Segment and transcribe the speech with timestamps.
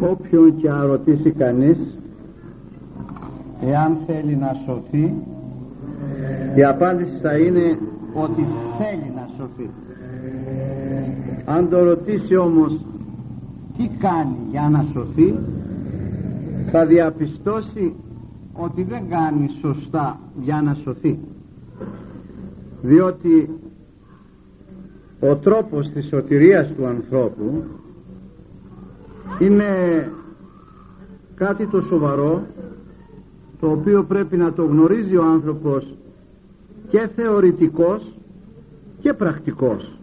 [0.00, 1.98] όποιον και αν ρωτήσει κανείς
[3.60, 5.14] εάν θέλει να σωθεί
[6.54, 7.78] η απάντηση θα είναι
[8.14, 8.46] ότι
[8.78, 9.70] θέλει να σωθεί.
[11.44, 12.84] Αν το ρωτήσει όμως
[13.76, 15.38] τι κάνει για να σωθεί
[16.70, 17.94] θα διαπιστώσει
[18.52, 21.18] ότι δεν κάνει σωστά για να σωθεί.
[22.82, 23.50] διότι
[25.20, 27.64] ο τρόπος της σωτηρίας του ανθρώπου
[29.38, 29.68] είναι
[31.34, 32.46] κάτι το σοβαρό
[33.60, 35.94] το οποίο πρέπει να το γνωρίζει ο άνθρωπος
[36.88, 38.18] και θεωρητικός
[38.98, 39.98] και πρακτικός.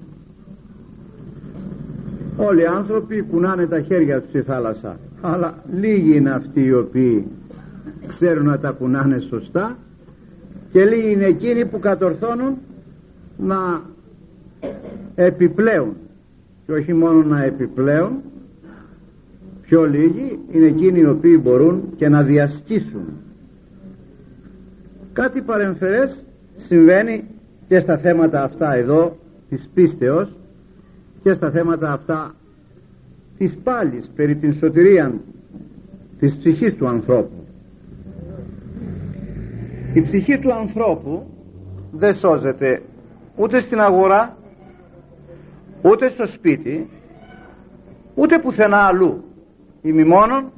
[2.38, 7.27] Όλοι οι άνθρωποι κουνάνε τα χέρια τους στη θάλασσα αλλά λίγοι είναι αυτοί οι οποίοι
[8.08, 9.77] ξέρουν να τα κουνάνε σωστά
[10.72, 12.58] και λίγοι είναι εκείνοι που κατορθώνουν
[13.38, 13.81] να
[15.16, 15.95] επιπλέουν.
[16.66, 18.22] Και όχι μόνο να επιπλέουν
[19.71, 23.22] πιο λίγοι είναι εκείνοι οι οποίοι μπορούν και να διασκήσουν
[25.14, 27.23] κάτι παρεμφερές συμβαίνει
[27.67, 29.17] και στα θέματα αυτά εδώ
[29.49, 30.38] της πίστεως
[31.22, 32.36] και στα θέματα αυτά
[33.38, 35.22] της πάλης περί την σωτηρία
[36.19, 37.45] της ψυχής του ανθρώπου.
[39.94, 41.25] Η ψυχή του ανθρώπου
[41.92, 42.81] δεν σώζεται
[43.36, 44.38] ούτε στην αγορά
[45.81, 46.89] ούτε στο σπίτι
[48.16, 49.23] ούτε πουθενά αλλού
[49.81, 50.51] ημιμόνον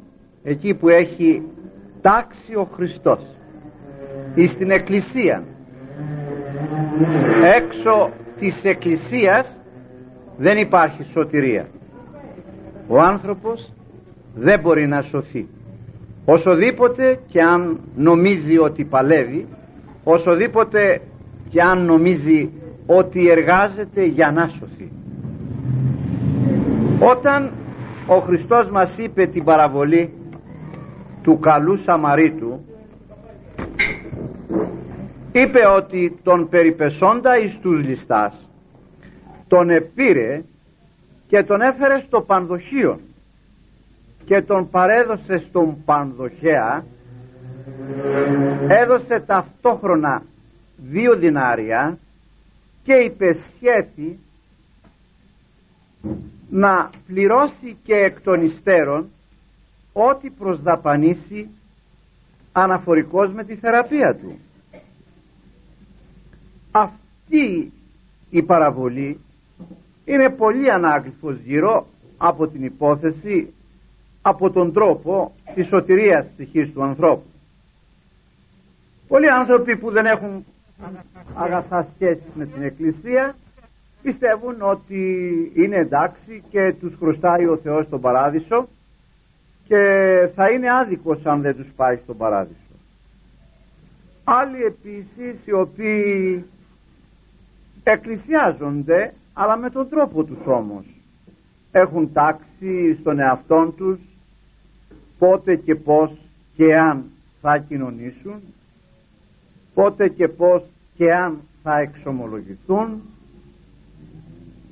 [0.43, 1.41] εκεί που έχει
[2.01, 3.35] τάξει ο Χριστός.
[4.35, 5.43] Ή στην εκκλησία.
[7.55, 9.57] Έξω της εκκλησίας
[10.37, 11.67] δεν υπάρχει σωτηρία.
[12.87, 13.73] Ο άνθρωπος
[14.35, 15.47] δεν μπορεί να σωθεί.
[16.25, 19.47] Όσοδήποτε και αν νομίζει ότι παλεύει
[20.03, 21.01] όσοδήποτε
[21.49, 22.51] και αν νομίζει
[22.85, 24.91] ότι εργάζεται για να σωθεί.
[26.99, 27.51] Όταν
[28.07, 30.13] ο Χριστός μας είπε την παραβολή
[31.21, 32.65] του καλού Σαμαρίτου.
[35.31, 38.49] Είπε ότι τον περιπεσόντα εις τους ληστάς
[39.47, 40.43] τον επήρε
[41.27, 42.99] και τον έφερε στο πανδοχείο.
[44.25, 46.83] Και τον παρέδωσε στον πανδοχέα.
[48.67, 50.23] Έδωσε ταυτόχρονα
[50.77, 51.97] δύο δινάρια
[52.83, 54.19] και υπεσχέθη
[56.55, 59.09] να πληρώσει και εκ των υστέρων
[59.93, 61.49] ό,τι προσδαπανίσει
[62.51, 64.37] αναφορικός με τη θεραπεία του.
[66.71, 67.71] Αυτή
[68.29, 69.19] η παραβολή
[70.05, 71.87] είναι πολύ ανάγλυφος γύρω
[72.17, 73.53] από την υπόθεση
[74.21, 77.25] από τον τρόπο της σωτηρίας ψυχής του ανθρώπου.
[79.07, 80.45] Πολλοί άνθρωποι που δεν έχουν
[81.35, 83.35] αγαθά σχέσεις με την Εκκλησία
[84.03, 85.01] πιστεύουν ότι
[85.55, 88.67] είναι εντάξει και τους χρωστάει ο Θεός στον παράδεισο
[89.67, 89.77] και
[90.35, 92.59] θα είναι άδικος αν δεν τους πάει στον παράδεισο.
[94.23, 96.45] Άλλοι επίσης οι οποίοι
[97.83, 100.85] εκκλησιάζονται αλλά με τον τρόπο τους όμως
[101.71, 103.99] έχουν τάξει στον εαυτόν τους
[105.17, 106.11] πότε και πώς
[106.55, 107.03] και αν
[107.41, 108.41] θα κοινωνήσουν
[109.73, 110.63] πότε και πώς
[110.97, 113.01] και αν θα εξομολογηθούν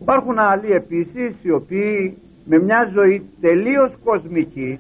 [0.02, 4.80] υπάρχουν άλλοι επίσης οι οποίοι με μια ζωή τελείως κοσμική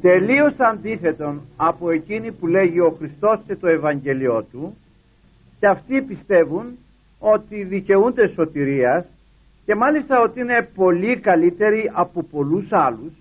[0.00, 4.76] τελείως αντίθετον από εκείνη που λέγει ο Χριστός και το Ευαγγελιό του
[5.60, 6.78] και αυτοί πιστεύουν
[7.18, 9.04] ότι δικαιούνται σωτηρίας
[9.64, 13.12] και μάλιστα ότι είναι πολύ καλύτεροι από πολλούς άλλους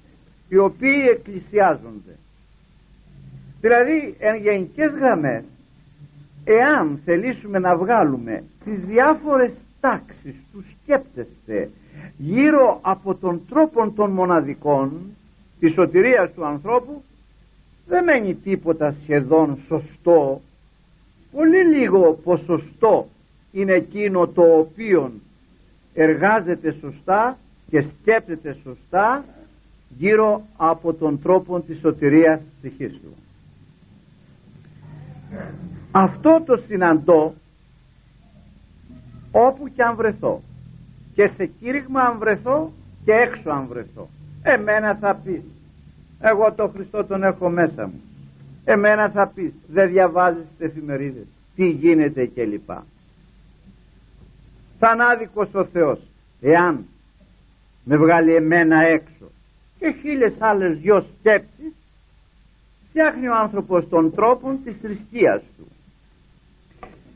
[0.50, 2.16] οι οποίοι εκκλησιάζονται.
[3.61, 5.44] Δηλαδή εν γενικές γραμμές
[6.44, 9.51] εάν θελήσουμε να βγάλουμε τις διάφορες
[9.85, 11.69] τάξεις τους σκέπτεστε
[12.18, 15.01] γύρω από τον τρόπο των μοναδικών
[15.59, 17.03] της σωτηρίας του ανθρώπου
[17.88, 20.41] δεν μένει τίποτα σχεδόν σωστό.
[21.31, 23.07] Πολύ λίγο ποσοστό
[23.51, 25.12] είναι εκείνο το οποίο
[25.94, 27.38] εργάζεται σωστά
[27.69, 29.26] και σκέπτεται σωστά
[29.97, 33.14] γύρω από τον τρόπο της σωτηρίας της ψυχής του.
[35.91, 37.34] Αυτό το συναντώ
[39.35, 40.41] όπου και αν βρεθώ.
[41.14, 42.72] Και σε κήρυγμα αν βρεθώ
[43.05, 44.09] και έξω αν βρεθώ.
[44.43, 45.41] Εμένα θα πεις
[46.20, 48.02] εγώ το Χριστό τον έχω μέσα μου
[48.66, 52.70] εμένα θα πεις δεν διαβάζεις τις εφημερίδες τι γίνεται κλπ.
[54.79, 55.99] Σαν άδικος ο Θεός
[56.41, 56.85] εάν
[57.84, 59.26] με βγάλει εμένα έξω.
[59.79, 61.73] Και χίλιες άλλες δυο σκέψεις
[62.90, 65.67] φτιάχνει ο άνθρωπος τον τρόπο της θρησκείας του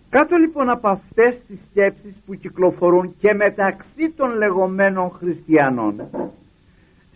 [0.10, 6.10] κάτω λοιπόν από αυτές τις σκέψεις που κυκλοφορούν και μεταξύ των λεγόμενων χριστιανών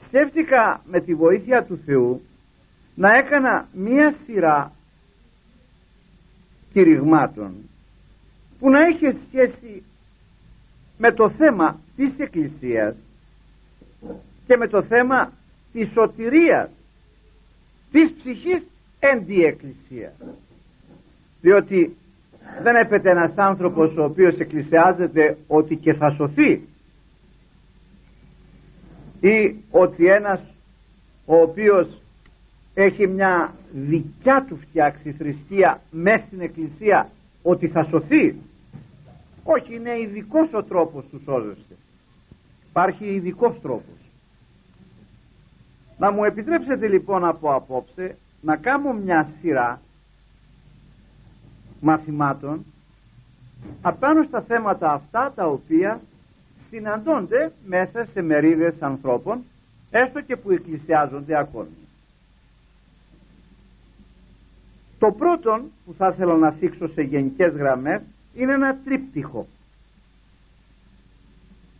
[0.07, 2.21] σκέφτηκα με τη βοήθεια του Θεού
[2.95, 4.71] να έκανα μία σειρά
[6.73, 7.53] κηρυγμάτων
[8.59, 9.83] που να είχε σχέση
[10.97, 12.95] με το θέμα της Εκκλησίας
[14.47, 15.31] και με το θέμα
[15.73, 16.69] της σωτηρίας
[17.91, 18.63] της ψυχής
[18.99, 20.13] εν τη Εκκλησία.
[21.41, 21.95] Διότι
[22.63, 26.67] δεν έπεται ένας άνθρωπος ο οποίος εκκλησιάζεται ότι και θα σωθεί
[29.19, 30.41] ή ότι ένας
[31.25, 32.01] ο οποίος
[32.73, 37.09] έχει μια δικιά του φτιάξει θρησκεία μέσα στην εκκλησία
[37.43, 38.35] ότι θα σωθεί.
[39.43, 41.73] Όχι είναι ειδικός ο τρόπος τους σώζεστε
[42.73, 43.99] υπάρχει ειδικός τρόπος.
[45.97, 49.81] Να μου επιτρέψετε λοιπόν από απόψε να κάνω μια σειρά
[51.83, 52.65] μαθημάτων
[53.81, 56.01] απάνω στα θέματα αυτά τα οποία
[56.69, 59.43] συναντώνται μέσα σε μερίδες ανθρώπων
[59.91, 61.77] έστω και που εκκλησιάζονται ακόμη.
[64.99, 68.01] Το πρώτο που θα ήθελα να θίξω σε γενικές γραμμές
[68.35, 69.47] είναι ένα τρίπτυχο.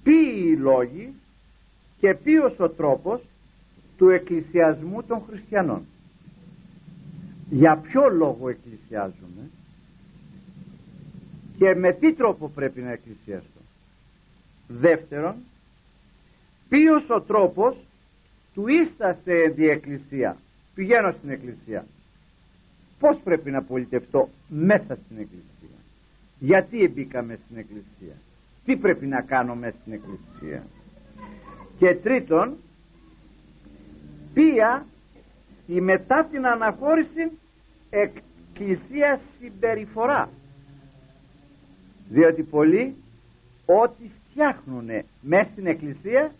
[0.03, 1.13] Ποιοι οι λόγοι
[1.99, 3.21] και ποιος ο τρόπος
[3.97, 5.85] του εκκλησιασμού των χριστιανών.
[7.49, 9.49] Για ποιο λόγο εκκλησιάζουμε;
[11.57, 13.59] Και με τι τρόπο πρέπει να εκκλησιαστώ;
[14.67, 15.35] Δεύτερον,
[16.69, 17.77] ποιος ο τρόπος
[18.53, 20.37] του ίσταστε δι' εκκλησία.
[20.75, 21.85] Πηγαίνω στην εκκλησία.
[22.99, 25.77] Πώς πρέπει να πολιτευτώ μέσα στην εκκλησία;
[26.39, 28.15] Γιατί μπήκαμε στην εκκλησία;
[28.65, 30.63] Τι πρέπει να κάνω μέσα στην εκκλησία;
[31.77, 32.57] Και τρίτον,
[34.33, 34.85] ποια
[35.67, 37.31] η μετά την αναχώρηση
[37.89, 40.29] εκκλησίας συμπεριφορά;
[42.13, 42.95] Διότι πολλοί
[43.65, 44.89] ό,τι φτιάχνουν
[45.21, 46.31] μέσα στην εκκλησία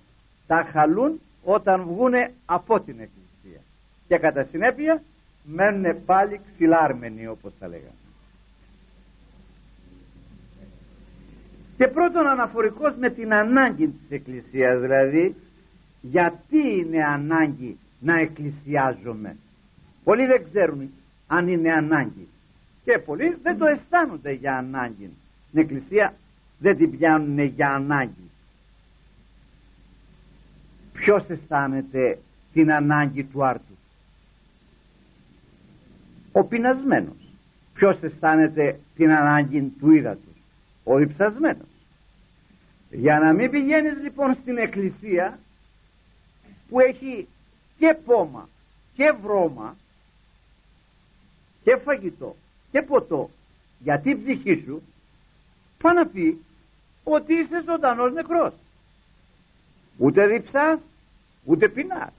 [0.47, 2.13] τα χαλούν όταν βγουν
[2.45, 3.61] από την εκκλησία.
[4.07, 5.03] Και κατά συνέπεια
[5.43, 8.01] μένουν πάλι ξυλάρμενοι όπως θα λέγαμε
[11.77, 15.35] και πρώτον αναφορικός με την ανάγκη της εκκλησίας δηλαδή
[16.01, 19.35] γιατί είναι ανάγκη να εκκλησιάζομαι.
[20.03, 20.91] Πολλοί δεν ξέρουν
[21.27, 22.27] αν είναι ανάγκη.
[22.83, 25.09] Και πολλοί δεν το αισθάνονται για ανάγκη
[25.53, 26.13] την εκκλησία
[26.59, 28.29] δεν την πιάνουν για ανάγκη.
[30.94, 32.19] Ποιος αισθάνεται
[32.53, 33.77] την ανάγκη του άρτου;
[36.31, 37.15] Ο πεινασμένος.
[37.73, 40.35] Ποιος αισθάνεται την ανάγκη του ύδατος;
[40.83, 41.67] Ο υψασμένος
[42.89, 45.39] για να μην πηγαίνεις λοιπόν στην εκκλησία
[46.69, 47.27] που έχει
[47.77, 48.49] και πόμα
[48.94, 49.75] και βρώμα
[51.63, 52.35] και φαγητό
[52.71, 53.29] και ποτό
[53.79, 54.81] για την ψυχή σου
[55.83, 56.45] πάει να πει
[57.03, 58.53] ότι είσαι ζωντανός νεκρός.
[59.97, 60.80] Ούτε διψάς
[61.44, 62.13] ούτε πεινάς.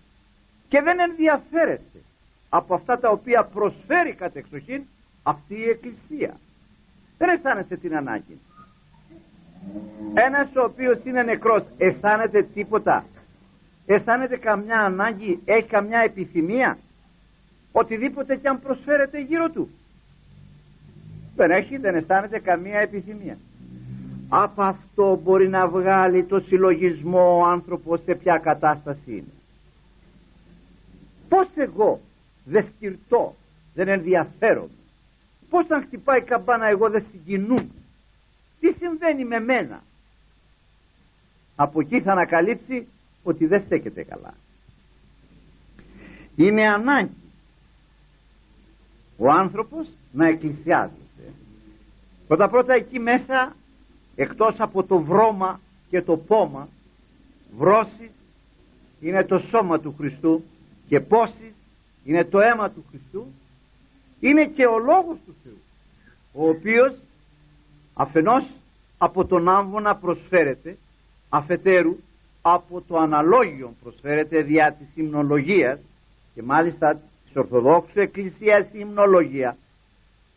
[0.68, 2.00] Και δεν ενδιαφέρεσαι
[2.48, 4.82] από αυτά τα οποία προσφέρει κατεξοχήν
[5.22, 6.36] αυτή η εκκλησία.
[7.18, 8.38] Δεν αισθάνεσαι την ανάγκη.
[10.14, 13.04] Ένας ο οποίος είναι νεκρός αισθάνεται τίποτα.
[13.86, 16.78] Αισθάνεται καμιά ανάγκη έχει καμιά επιθυμία.
[17.72, 19.68] Οτιδήποτε και αν προσφέρεται γύρω του.
[21.36, 23.38] Δεν έχει δεν αισθάνεται καμία επιθυμία
[24.28, 29.32] από αυτό μπορεί να βγάλει το συλλογισμό ο άνθρωπος σε ποια κατάσταση είναι.
[31.28, 32.00] Πως εγώ
[32.44, 33.34] δεν σκυρτώ
[33.74, 34.68] δεν ενδιαφέρομαι.
[35.50, 37.70] Πως αν χτυπάει καμπάνα εγώ δεν συγκινούμαι.
[38.60, 39.82] Τι συμβαίνει με μένα.
[41.56, 42.86] Από εκεί θα ανακαλύψει
[43.22, 44.34] ότι δεν στέκεται καλά.
[46.36, 47.24] Είναι ανάγκη
[49.16, 51.32] ο άνθρωπος να εκκλησιάζεται.
[52.26, 53.56] Πρώτα πρώτα εκεί μέσα
[54.16, 56.68] εκτός από το βρώμα και το πόμα
[57.56, 58.10] βρώσει
[59.00, 60.42] είναι το σώμα του Χριστού
[60.88, 61.52] και πόση
[62.04, 63.26] είναι το αίμα του Χριστού
[64.20, 65.58] είναι και ο λόγος του Θεού
[66.32, 66.94] ο οποίος
[67.94, 68.44] αφενός
[68.98, 70.76] από τον άμβονα προσφέρεται
[71.28, 71.96] αφετέρου
[72.42, 75.78] από το αναλόγιο προσφέρεται διά της υμνολογίας
[76.34, 79.56] και μάλιστα της Ορθοδόξου Εκκλησίας η υμνολογία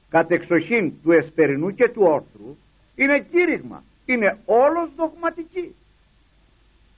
[0.10, 2.58] κατ' εξοχήν του εσπερινού και του όρθρου
[2.98, 3.84] είναι κήρυγμα.
[4.06, 5.76] Είναι όλος δογματική.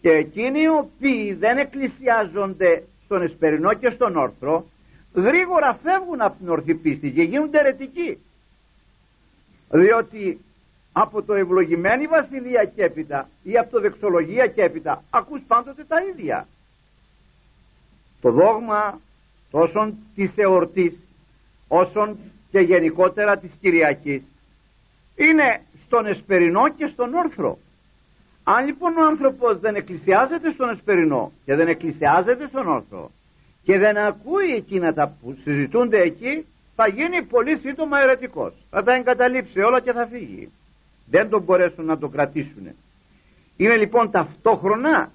[0.02, 4.66] Και εκείνοι οι οποίοι δεν εκκλησιάζονται στον εσπερινό και στον όρθρο
[5.14, 8.18] γρήγορα φεύγουν από την ορθή πίστη και γίνονται αιρετικοί.
[9.70, 10.40] Διότι
[10.92, 15.96] από το ευλογημένη βασιλεία και έπειτα ή από το δεξολογία και έπειτα ακούς πάντοτε τα
[16.04, 16.48] ίδια.
[18.22, 19.00] Το δόγμα
[19.52, 20.94] τόσο της εορτής
[21.68, 22.18] όσον
[22.52, 24.24] και γενικότερα της Κυριακής
[25.26, 27.58] είναι στον Εσπερινό και στον Όρθρο
[28.44, 33.12] Αν λοιπόν ο άνθρωπος δεν εκκλησιάζεται στον εσπερινό και δεν εκκλησιάζεται στον όρθο
[33.64, 36.46] και δεν ακούει εκείνα τα που συζητούνται εκεί
[36.76, 38.54] θα γίνει πολύ σύντομα αιρετικός.
[38.70, 40.52] Θα τα εγκαταλείψει όλα και θα φύγει.
[41.10, 42.68] Δεν τον μπορέσουν να το κρατήσουν.
[43.58, 45.12] Είναι λοιπόν ταυτόχρονα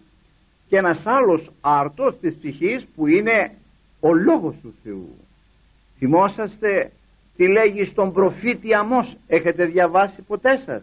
[0.68, 3.52] και ένας άλλος άρτος της ψυχής που είναι
[4.00, 5.16] ο λόγος του Θεού.
[5.98, 6.92] Θυμόσαστε
[7.36, 9.16] τι λέγει στον προφήτη Αμός.
[9.26, 10.82] Έχετε διαβάσει ποτέ σας;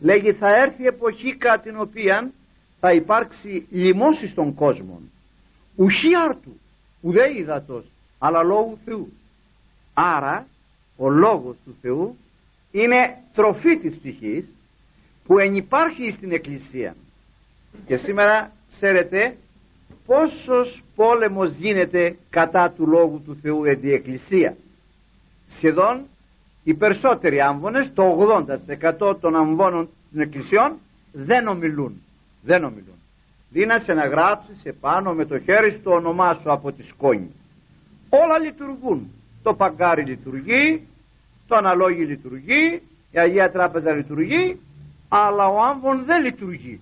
[0.00, 2.30] Λέγει θα έρθει εποχή κατά την οποία
[2.80, 5.00] θα υπάρξει λοιμώση στον κόσμο.
[5.76, 6.60] Ουχή άρτου,
[7.00, 7.84] ουδέ υδατός,
[8.18, 9.12] αλλά λόγου Θεού.
[9.94, 10.46] Άρα
[10.96, 12.16] ο λόγος του Θεού
[12.70, 14.54] είναι τροφή της ψυχής
[15.24, 16.96] που ενυπάρχει στην Εκκλησία.
[17.86, 19.36] Και σήμερα ξέρετε
[20.06, 24.56] πόσος πόλεμος γίνεται κατά του Λόγου του Θεού εν τη Εκκλησία.
[25.58, 26.06] Σχεδόν
[26.64, 28.02] οι περισσότεροι άμβονες, το
[29.10, 30.78] 80% των αμβώνων των εκκλησιών
[31.12, 32.02] δεν ομιλούν.
[32.42, 32.98] Δεν ομιλούν.
[33.50, 37.34] Δίνασε να γράψεις επάνω με το χέρι στο όνομά σου από τη σκόνη.
[38.08, 39.10] Όλα λειτουργούν.
[39.42, 40.88] Το παγκάρι λειτουργεί,
[41.46, 44.60] το αναλόγι λειτουργεί, η Αγία Τράπεζα λειτουργεί,
[45.08, 46.80] αλλά ο άμβον δεν λειτουργεί.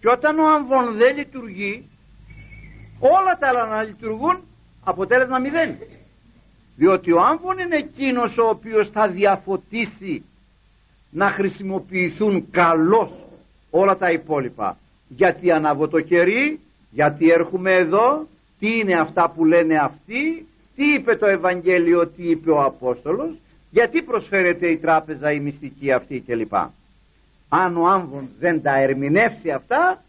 [0.00, 1.88] Και όταν ο άμβον δεν λειτουργεί,
[2.98, 4.40] όλα τα άλλα να λειτουργούν,
[4.84, 5.76] αποτέλεσμα μηδέν.
[6.76, 10.24] Διότι ο άμβον είναι εκείνος ο οποίος θα διαφωτίσει
[11.10, 13.10] να χρησιμοποιηθούν καλώς
[13.70, 14.76] όλα τα υπόλοιπα.
[15.08, 18.26] Γιατί ανάβω το κερί, γιατί έρχομαι εδώ,
[18.58, 23.36] τι είναι αυτά που λένε αυτοί, τι είπε το Ευαγγέλιο, τι είπε ο Απόστολος,
[23.70, 26.54] γιατί προσφέρεται η τράπεζα η μυστική αυτή κλπ.
[27.48, 30.02] Αν ο άμβον δεν τα ερμηνεύσει αυτά,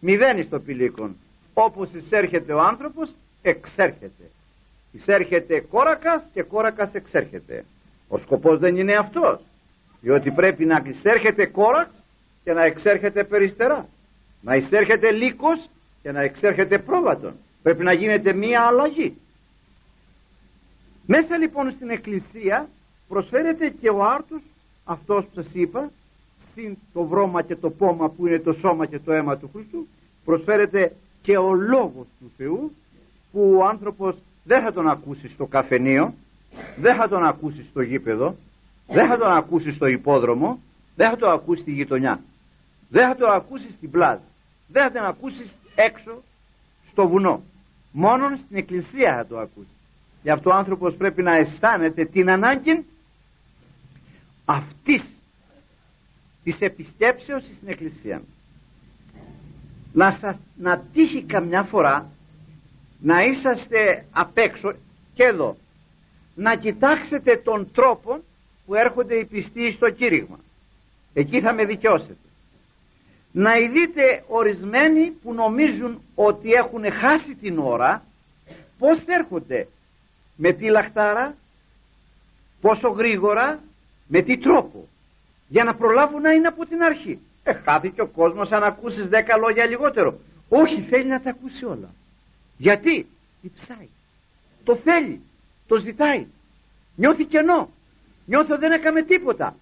[0.00, 1.16] μηδένει στο πηλίκον.
[1.54, 4.30] Όπως εισέρχεται ο άνθρωπος, εξέρχεται.
[4.98, 7.64] Εισέρχεται κόρακας και κόρακας εξέρχεται.
[8.08, 9.40] Ο σκοπός δεν είναι αυτός.
[10.00, 11.90] Διότι πρέπει να εισέρχεται κόραξ
[12.44, 13.88] και να εξέρχεται περιστερά.
[14.42, 15.68] Να εισέρχεται λύκος
[16.02, 17.34] και να εξέρχεται πρόβατον.
[17.62, 19.16] Πρέπει να γίνεται μία αλλαγή.
[21.06, 22.68] Μέσα λοιπόν στην εκκλησία
[23.08, 24.42] προσφέρεται και ο άρτος
[24.84, 25.90] αυτός που σας είπα
[26.54, 29.86] συν το βρώμα και το πόμα που είναι το σώμα και το αίμα του Χριστού
[30.24, 32.72] προσφέρεται και ο λόγος του Θεού
[33.32, 34.16] που ο άνθρωπος
[34.48, 36.14] δεν θα τον ακούσεις στο καφενείο
[36.76, 38.36] δεν θα τον ακούσεις στο γήπεδο
[38.86, 40.58] δεν θα τον ακούσεις στο υπόδρομο
[40.98, 42.20] δεν θα τον ακούσεις στη γειτονιά.
[42.88, 44.22] Δεν θα τον ακούσεις στην πλάζα.
[44.68, 46.22] Δεν θα τον ακούσεις έξω
[46.90, 47.42] στο βουνό.
[47.92, 49.72] Μόνον στην εκκλησία θα το ακούσεις.
[50.22, 52.84] Γι' αυτό ο άνθρωπος πρέπει να αισθάνεται την ανάγκη
[54.44, 55.02] αυτής
[56.44, 58.22] της επισκέψεως στην εκκλησία.
[59.92, 62.10] Να, σας, να τύχει καμιά φορά
[63.00, 64.72] να είσαστε απ' έξω
[65.14, 65.56] και εδώ.
[66.34, 68.20] Να κοιτάξετε τον τρόπο
[68.66, 70.38] που έρχονται οι πιστοί στο κήρυγμα.
[71.14, 72.16] Εκεί θα με δικαιώσετε.
[73.32, 78.02] Να ειδείτε ορισμένοι που νομίζουν ότι έχουν χάσει την ώρα
[78.78, 79.68] πως έρχονται.
[80.36, 81.34] Με τη λαχτάρα
[82.60, 83.60] πόσο γρήγορα
[84.06, 84.88] με τι τρόπο.
[85.48, 87.18] Για να προλάβουν να είναι από την αρχή.
[87.42, 90.18] Ε, χάθηκε ο κόσμος αν ακούσεις δέκα λόγια λιγότερο.
[90.48, 91.88] Όχι θέλει να τα ακούσει όλα
[92.58, 93.06] γιατί;
[93.42, 93.88] Διψάει
[94.68, 95.20] το θέλει.
[95.66, 96.26] Το ζητάει.
[96.96, 97.68] Νιώθει κενό.
[98.26, 99.56] Νιώθω δεν έκαμε τίποτα.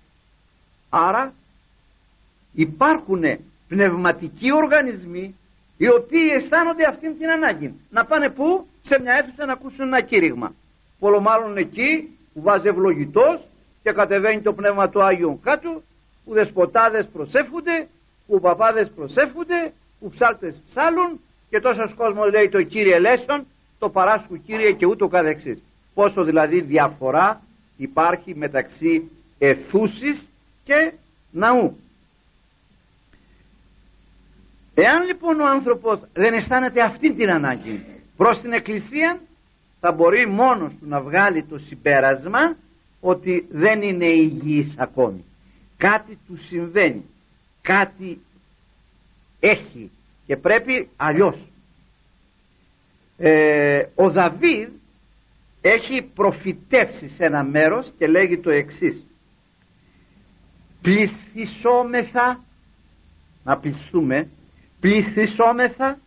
[0.90, 1.34] Άρα
[2.52, 3.22] υπάρχουν
[3.68, 5.36] πνευματικοί οργανισμοί
[5.76, 7.80] οι οποίοι αισθάνονται αυτήν την ανάγκη.
[7.90, 10.54] Να πάνε πού; Σε μια αίθουσα να ακούσουν ένα κήρυγμα.
[10.98, 13.40] Πολλομάλλον εκεί που βάζει ευλογητός
[13.82, 15.82] και κατεβαίνει το πνεύμα του Άγιου κάτω
[16.24, 17.88] που δεσποτάδες προσεύχονται
[18.26, 23.46] που παπάδες προσεύχονται που ψάλτες ψάλουν και τόσος κόσμος λέει το Κύριε Λέσον
[23.78, 25.62] το παράσκου Κύριε και ούτω καθεξής.
[25.94, 27.40] Πόσο δηλαδή διαφορά
[27.76, 30.28] υπάρχει μεταξύ εθούσης
[30.64, 30.92] και
[31.30, 31.76] ναού.
[34.74, 37.84] Εάν λοιπόν ο άνθρωπος δεν αισθάνεται αυτή την ανάγκη
[38.16, 39.20] προς την εκκλησία
[39.80, 42.56] θα μπορεί μόνος του να βγάλει το συμπέρασμα
[43.00, 45.24] ότι δεν είναι υγιής ακόμη.
[45.76, 47.04] Κάτι του συμβαίνει.
[47.62, 48.20] Κάτι
[49.40, 49.90] έχει
[50.26, 51.36] και πρέπει αλλιώς.
[53.18, 54.68] Ε, ο Δαβίδ
[55.60, 59.06] έχει προφητεύσει σε ένα μέρος και λέγει το εξής.
[60.82, 62.44] Πληθυσόμεθα
[63.44, 64.28] να πληθούμε
[64.80, 65.98] πληθυσόμεθα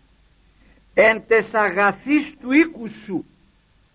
[0.94, 3.26] εν τες αγαθείς του οίκου σου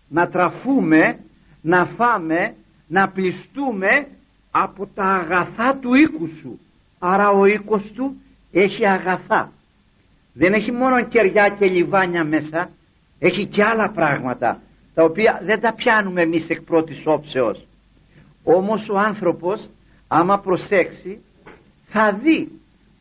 [0.09, 1.19] να τραφούμε
[1.61, 2.55] να φάμε
[2.87, 4.07] να πληστούμε
[4.51, 6.59] από τα αγαθά του οίκου σου.
[6.99, 9.51] Άρα ο οίκος του έχει αγαθά
[10.37, 12.69] δεν έχει μόνο κεριά και λιβάνια μέσα
[13.19, 14.61] έχει και άλλα πράγματα
[14.93, 17.67] τα οποία δεν τα πιάνουμε εμείς εκ πρώτης όψεως.
[18.43, 19.69] Όμως ο άνθρωπος
[20.07, 21.21] άμα προσέξει
[21.87, 22.51] θα δει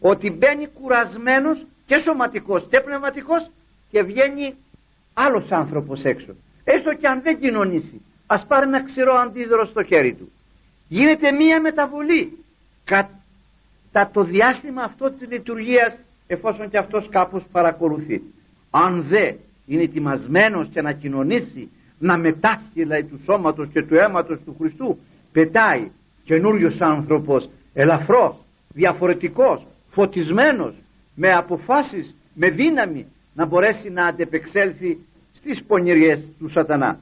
[0.01, 3.51] ότι μπαίνει κουρασμένος και σωματικός και πνευματικός
[3.91, 4.55] και βγαίνει
[5.15, 6.35] άλλος άνθρωπος έξω.
[6.65, 8.03] Έστω και αν δεν κοινωνήσει.
[8.27, 10.33] Ας πάρει ένα ξηρό αντίδωρο στο χέρι του.
[10.89, 12.45] Γίνεται μία μεταβολή.
[12.85, 18.23] Κατά το διάστημα αυτό της λειτουργίας εφόσον και αυτός κάπως παρακολουθεί.
[18.71, 24.39] Αν δεν είναι ετοιμασμένος και να κοινωνήσει να μετάσχει δηλαδή του σώματος και του αίματος
[24.45, 24.99] του Χριστού
[25.33, 25.91] πετάει
[26.25, 28.37] καινούριος άνθρωπος ελαφρός,
[28.69, 30.75] διαφορετικός, φωτισμένος
[31.15, 34.99] με αποφάσεις, με δύναμη να μπορέσει να αντεπεξέλθει
[35.33, 36.99] στις πονηριές του σατανά.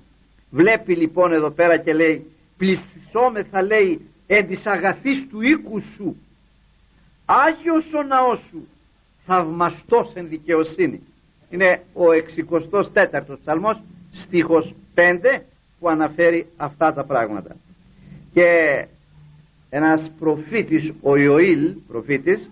[0.51, 2.27] Βλέπει λοιπόν εδώ πέρα και λέει
[2.57, 6.17] πλησσόμεθα λέει εν της αγαθής του οίκου σου
[7.25, 8.69] Άγιος ο ναός σου
[9.27, 11.01] θαυμαστός εν δικαιοσύνη.
[11.51, 15.43] Είναι ο 64ος ψαλμός στίχος 5
[15.79, 17.57] που αναφέρει αυτά τα πράγματα.
[18.33, 18.47] Και
[19.71, 22.51] ένας προφήτης ο Ιωήλ προφήτης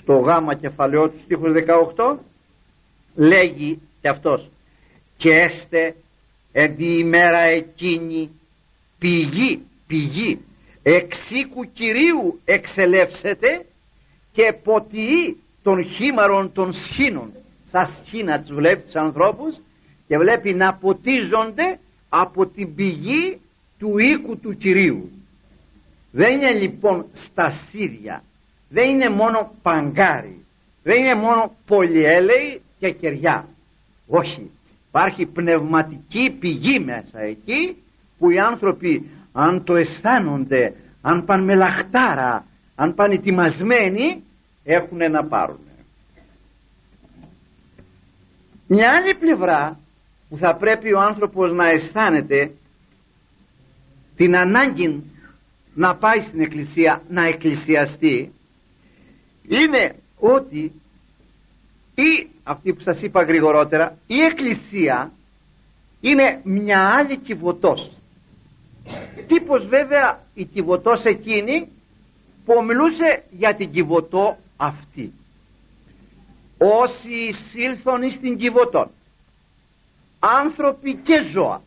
[0.00, 1.52] στο γάμα κεφαλαιό του στίχος
[1.96, 2.16] 18
[3.14, 4.50] λέγει και αυτός
[5.16, 5.94] και έστε
[6.52, 8.30] εν τη ημέρα εκείνη
[8.98, 10.40] πηγή πηγή
[10.82, 13.64] εξήκου Κυρίου εξελεύσετε
[14.32, 17.32] και ποτιεί των χήμαρων των σχήνων.
[17.68, 19.56] Στα σχήνα τους βλέπει τους ανθρώπους
[20.06, 23.40] και βλέπει να ποτίζονται από την πηγή
[23.78, 25.10] του οίκου του Κυρίου.
[26.12, 28.22] Δεν είναι λοιπόν στα σίδια
[28.68, 30.44] δεν είναι μόνο παγκάρι
[30.82, 33.48] δεν είναι μόνο πολυέλεοι και κεριά.
[34.08, 34.50] Όχι
[34.88, 37.76] υπάρχει πνευματική πηγή μέσα εκεί
[38.18, 42.44] που οι άνθρωποι αν το αισθάνονται αν πάνε με λαχτάρα
[42.74, 44.24] αν πάνε ετοιμασμένοι
[44.66, 45.58] έχουν να πάρουν.
[48.68, 49.78] Μια άλλη πλευρά
[50.28, 52.50] που θα πρέπει ο άνθρωπος να αισθάνεται
[54.16, 55.02] την ανάγκη
[55.74, 58.32] να πάει στην εκκλησία να εκκλησιαστεί
[59.48, 60.72] είναι ότι
[61.94, 65.12] ή αυτή που σας είπα γρηγορότερα η εκκλησία
[66.00, 67.92] είναι μια άλλη κυβωτός.
[69.26, 71.68] Τύπος βέβαια η κυβωτός εκείνη
[72.44, 75.12] που μιλούσε για την κυβωτό αυτή
[76.58, 78.90] όσοι εισήλθον στην κυβωτόν
[80.18, 81.62] άνθρωποι και ζώα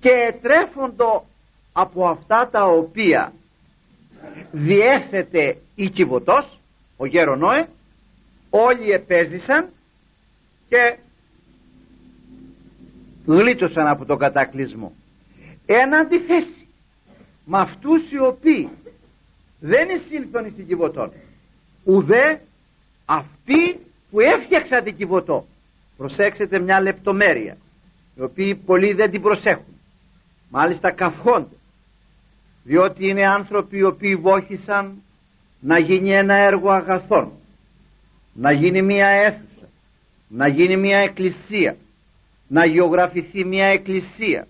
[0.00, 1.26] και τρέφοντο
[1.72, 3.32] από αυτά τα οποία
[4.52, 6.58] διέθετε η κυβωτός
[6.96, 7.68] ο γέρονόε
[8.50, 9.68] όλοι επέζησαν
[10.68, 10.98] και
[13.26, 14.92] γλίτωσαν από τον κατακλυσμό.
[15.66, 16.68] Εν αντιθέσει
[17.44, 18.68] με αυτούς οι οποίοι
[19.60, 21.12] δεν εισήλθον στην κυβωτόν
[21.84, 22.40] ουδέ
[23.04, 25.46] αυτοί που έφτιαξαν την κυβωτό.
[25.96, 27.56] Προσέξτε μια λεπτομέρεια
[28.16, 29.80] οι οποίοι πολλοί δεν την προσέχουν.
[30.50, 31.56] Μάλιστα καυχόνται
[32.64, 35.02] διότι είναι άνθρωποι οι οποίοι βόχησαν
[35.60, 37.32] να γίνει ένα έργο αγαθών
[38.34, 39.68] να γίνει μια αίθουσα
[40.28, 41.76] να γίνει μια εκκλησία
[42.48, 44.46] να γεωγραφηθεί μια εκκλησία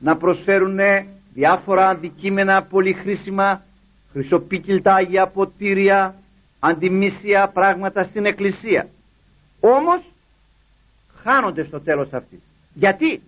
[0.00, 0.78] να προσφέρουν
[1.34, 3.64] διάφορα αντικείμενα πολύ χρήσιμα
[4.12, 6.14] χρυσοπίκυλτα αγία ποτήρια
[6.68, 8.88] αντιμίσια πράγματα στην εκκλησία.
[9.60, 10.02] Όμως
[11.22, 12.42] χάνονται στο τέλος αυτή
[12.74, 13.22] γιατί;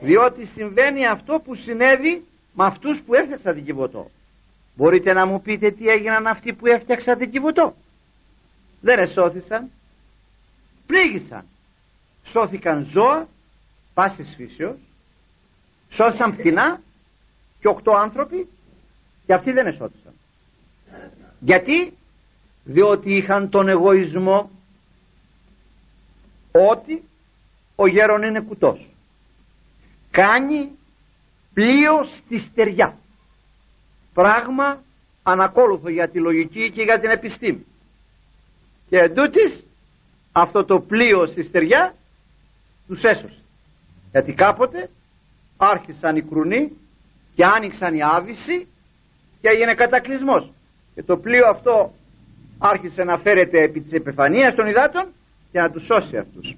[0.00, 4.10] Διότι συμβαίνει αυτό που συνέβη με αυτούς που έφτιαξαν την Κιβωτό.
[4.76, 7.74] Μπορείτε να μου πείτε τι έγιναν αυτοί που έφτιαξαν την Κιβωτό.
[8.80, 9.70] Δεν εσώθησαν
[10.86, 11.44] πλήγησαν
[12.24, 13.28] σώθηκαν ζώα
[13.94, 14.78] πάσης φύσεως.
[15.90, 16.80] Σώθησαν πτηνά
[17.60, 18.48] και οκτώ άνθρωποι.
[19.26, 20.12] Και αυτοί δεν εσώθησαν
[21.40, 21.92] γιατί;
[22.70, 24.50] Διότι είχαν τον εγωισμό
[26.52, 27.02] ότι
[27.76, 28.86] ο γέρον είναι κουτός.
[30.10, 30.70] Κάνει
[31.54, 32.96] πλοίο στη στεριά.
[34.14, 34.82] Πράγμα
[35.22, 37.66] ανακόλουθο για τη λογική και για την επιστήμη.
[38.88, 39.66] Και εντούτοις
[40.32, 41.94] αυτό το πλοίο στη στεριά
[42.86, 43.42] τους έσωσε.
[44.10, 44.90] Γιατί κάποτε
[45.56, 46.72] άρχισαν οι κρουνοί
[47.34, 48.66] και άνοιξαν οι άβυση
[49.40, 50.52] και έγινε κατακλυσμός.
[50.94, 51.92] Και το πλοίο αυτό
[52.60, 55.04] άρχισε να φέρεται επί της επιφανίας των υδάτων
[55.52, 56.56] και να τους σώσει αυτούς.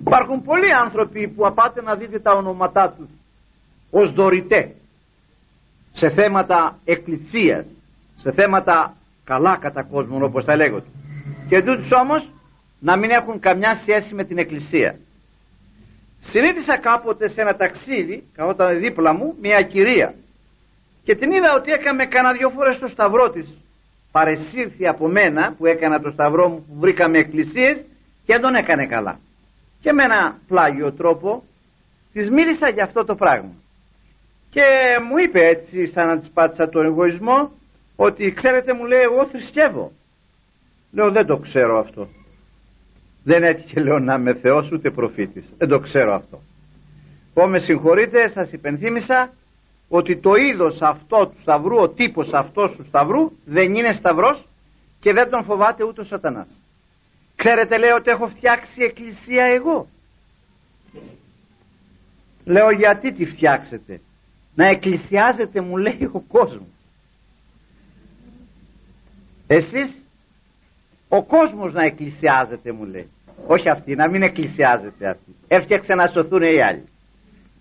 [0.00, 3.08] Υπάρχουν πολλοί άνθρωποι που απάτε να δείτε τα ονόματά τους
[3.90, 4.74] ως δωρητέ
[5.92, 7.66] σε θέματα εκκλησίας
[8.20, 10.86] σε θέματα καλά κατά κόσμον όπως τα λέγονται.
[11.48, 12.30] Και τούτους όμως
[12.80, 14.98] να μην έχουν καμιά σχέση με την εκκλησία.
[16.20, 20.14] Συνήθισα κάποτε σε ένα ταξίδι καθόταν δίπλα μου μια κυρία.
[21.04, 23.58] Και την είδα ότι έκαμε κανένα δυο φορές το σταυρό της
[24.12, 27.76] παρεσύρθη από μένα που έκανα το σταυρό μου που βρήκαμε εκκλησίες
[28.24, 29.18] και δεν τον έκανε καλά.
[29.80, 31.42] Και με ένα πλάγιο τρόπο
[32.12, 33.52] της μίλησα για αυτό το πράγμα.
[34.50, 34.64] Και
[35.08, 37.50] μου είπε έτσι σαν να της πάτησα τον εγωισμό
[37.96, 39.92] ότι ξέρετε μου λέει εγώ θρησκεύω
[40.92, 42.08] λέω δεν το ξέρω αυτό
[43.24, 46.40] δεν έτυχε λέω να είμαι Θεός ούτε προφήτης δεν το ξέρω αυτό.
[47.34, 49.32] Πω με συγχωρείτε σας υπενθύμησα
[49.88, 54.44] ότι το είδος αυτό του σταυρού ο τύπος αυτός του σταυρού δεν είναι σταυρός
[55.00, 56.48] και δεν τον φοβάται ούτε ο σατανάς.
[57.36, 59.86] Ξέρετε λέω ότι έχω φτιάξει εκκλησία εγώ.
[62.44, 64.00] Λέω γιατί τη φτιάξετε;
[64.54, 66.68] Να εκκλησιάζεται μου λέει ο κόσμος.
[69.46, 70.02] Εσείς
[71.08, 73.10] ο κόσμος να εκκλησιάζεται μου λέει.
[73.46, 76.84] Όχι αυτή να μην εκκλησιάζεται αυτή έφτιαξε να σωθούν οι άλλοι.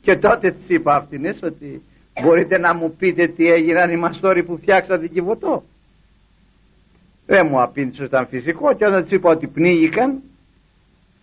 [0.02, 1.82] Και τότε της είπα αυτήν ότι
[2.22, 5.64] μπορείτε να μου πείτε τι έγιναν οι μαστόροι που φτιάξατε κυβωτό
[7.26, 10.22] δεν μου απήντησε ότι ήταν φυσικό και όταν της είπα ότι πνίγηκαν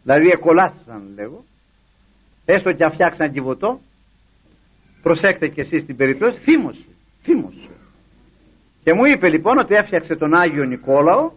[0.02, 1.44] δηλαδή εκολάστησαν λέγω
[2.44, 3.80] έστω και αν φτιάξαν κυβωτό
[5.02, 6.84] προσέξτε και εσείς την περίπτωση θύμωσε,
[7.22, 7.68] θύμωσε.
[8.82, 11.32] Και μου είπε λοιπόν ότι έφτιαξε τον Άγιο Νικόλαο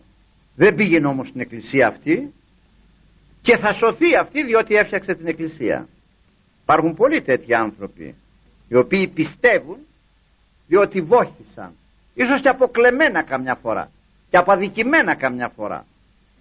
[0.56, 2.34] δεν πήγαινε όμως στην εκκλησία αυτή
[3.41, 5.88] και θα σωθεί αυτή διότι έφτιαξε την εκκλησία.
[6.62, 8.15] Υπάρχουν πολλοί τέτοιοι άνθρωποι
[8.67, 9.77] οι οποίοι πιστεύουν
[10.67, 11.71] διότι βόχησαν.
[12.13, 13.89] Ίσως και αποκλεμμένα καμιά φορά
[14.30, 15.86] και απαδικημένα καμιά φορά.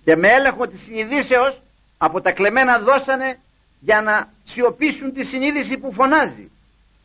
[0.05, 1.61] Και με έλεγχο της συνειδήσεως
[1.99, 3.39] από τα κλεμμένα δώσανε
[3.81, 6.51] για να σιωπήσουν τη συνείδηση που φωνάζει.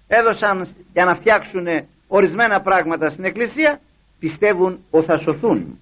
[0.08, 1.66] Έδωσαν για να φτιάξουν
[2.08, 3.80] ορισμένα πράγματα στην εκκλησία
[4.20, 5.80] πιστεύουν ότι θα σωθούν.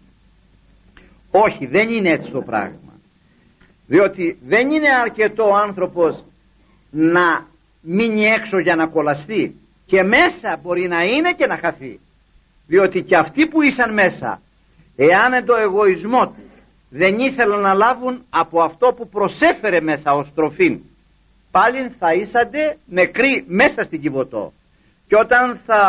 [1.32, 2.94] Όχι δεν είναι έτσι το πράγμα.
[3.88, 6.24] Διότι δεν είναι αρκετό ο άνθρωπος
[6.92, 7.48] να
[7.82, 12.00] μείνει έξω για να κολλαστεί και μέσα μπορεί να είναι και να χαθεί.
[12.68, 14.42] Διότι και αυτοί που ήσαν μέσα
[14.96, 16.50] εάν το εγωισμό τους
[16.90, 20.82] δεν ήθελαν να λάβουν από αυτό που προσέφερε μέσα ως τροφή
[21.52, 24.52] πάλι θα ήσανται νεκροί μέσα στην Κιβωτό
[25.08, 25.82] και όταν θα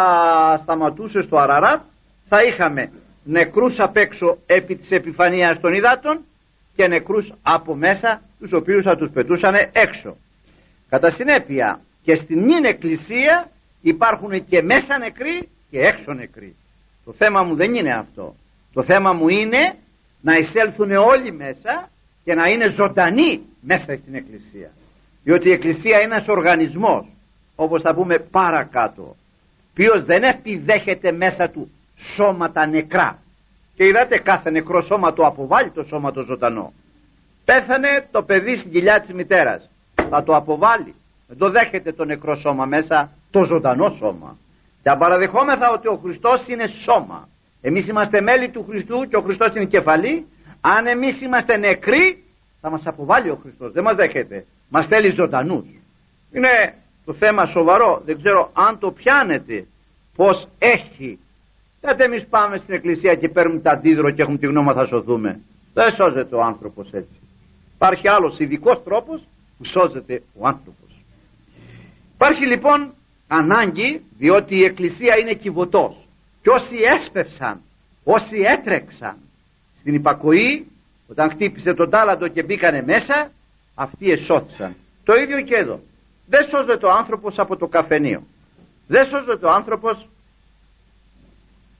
[0.62, 1.80] σταματούσε στο Αραράτ
[2.28, 2.92] θα είχαμε
[3.24, 6.24] νεκρούς απ' έξω επί της επιφανείας των υδάτων
[6.76, 10.16] και νεκρούς από μέσα τους οποίους θα τους πετούσαν έξω
[10.90, 13.50] κατά συνέπεια και στην νυν εκκλησία
[13.82, 16.56] υπάρχουν και μέσα νεκροί και έξω νεκροί.
[17.04, 18.34] Το θέμα μου δεν είναι αυτό.
[18.72, 19.74] Το θέμα μου είναι
[20.20, 21.88] να εισέλθουν όλοι μέσα
[22.24, 24.70] και να είναι ζωντανοί μέσα στην εκκλησία.
[25.24, 27.06] Διότι η εκκλησία είναι ένας οργανισμός
[27.56, 29.16] όπως θα πούμε παρακάτω
[29.74, 31.70] ποιος δεν επιδέχεται μέσα του
[32.16, 33.18] σώματα νεκρά.
[33.74, 36.72] Και είδατε κάθε νεκρό σώμα το αποβάλλει το σώμα το ζωντανό.
[37.44, 39.70] Πέθανε το παιδί στην κοιλιά της μητέρας
[40.10, 40.94] θα το αποβάλει.
[41.28, 44.36] Δεν το δέχεται το νεκρό σώμα μέσα το ζωντανό σώμα.
[44.82, 47.28] Και αν παραδεχόμεθα ότι ο Χριστός είναι σώμα.
[47.60, 50.26] Εμείς είμαστε μέλη του Χριστού και ο Χριστός είναι κεφαλή.
[50.60, 52.24] Αν εμείς είμαστε νεκροί
[52.60, 53.72] θα μας αποβάλει ο Χριστός.
[53.72, 54.44] Δεν μας δέχεται.
[54.68, 55.66] Μας θέλει ζωντανούς.
[56.32, 58.02] Είναι το θέμα σοβαρό.
[58.04, 59.66] Δεν ξέρω αν το πιάνετε
[60.16, 61.18] πως έχει.
[61.80, 65.40] Γιατί εμείς πάμε στην εκκλησία και παίρνουμε τα αντίδρο και έχουμε τη γνώμη θα σωθούμε.
[65.74, 67.20] Δεν σώζεται ο άνθρωπος έτσι.
[67.74, 69.22] Υπάρχει άλλος ειδικός τρόπος
[69.60, 71.04] που σώζεται ο άνθρωπος.
[72.14, 72.92] Υπάρχει λοιπόν
[73.28, 75.96] ανάγκη διότι η εκκλησία είναι κυβωτός.
[76.42, 77.60] Και όσοι έσπευσαν,
[78.04, 79.16] όσοι έτρεξαν
[79.80, 80.66] στην υπακοή,
[81.08, 83.30] όταν χτύπησε τον τάλαντο και μπήκανε μέσα,
[83.74, 84.76] αυτοί εσώθησαν.
[85.04, 85.80] Το ίδιο και εδώ.
[86.26, 88.22] Δεν σώζεται ο άνθρωπος από το καφενείο.
[88.86, 90.08] Δεν σώζεται ο άνθρωπος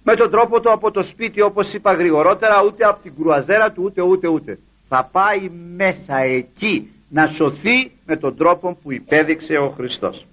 [0.05, 3.83] με τον τρόπο του από το σπίτι όπως είπα γρηγορότερα ούτε από την κρουαζέρα του
[3.85, 9.71] ούτε ούτε ούτε θα πάει μέσα εκεί να σωθεί με τον τρόπο που υπέδειξε ο
[9.71, 10.27] Χριστός.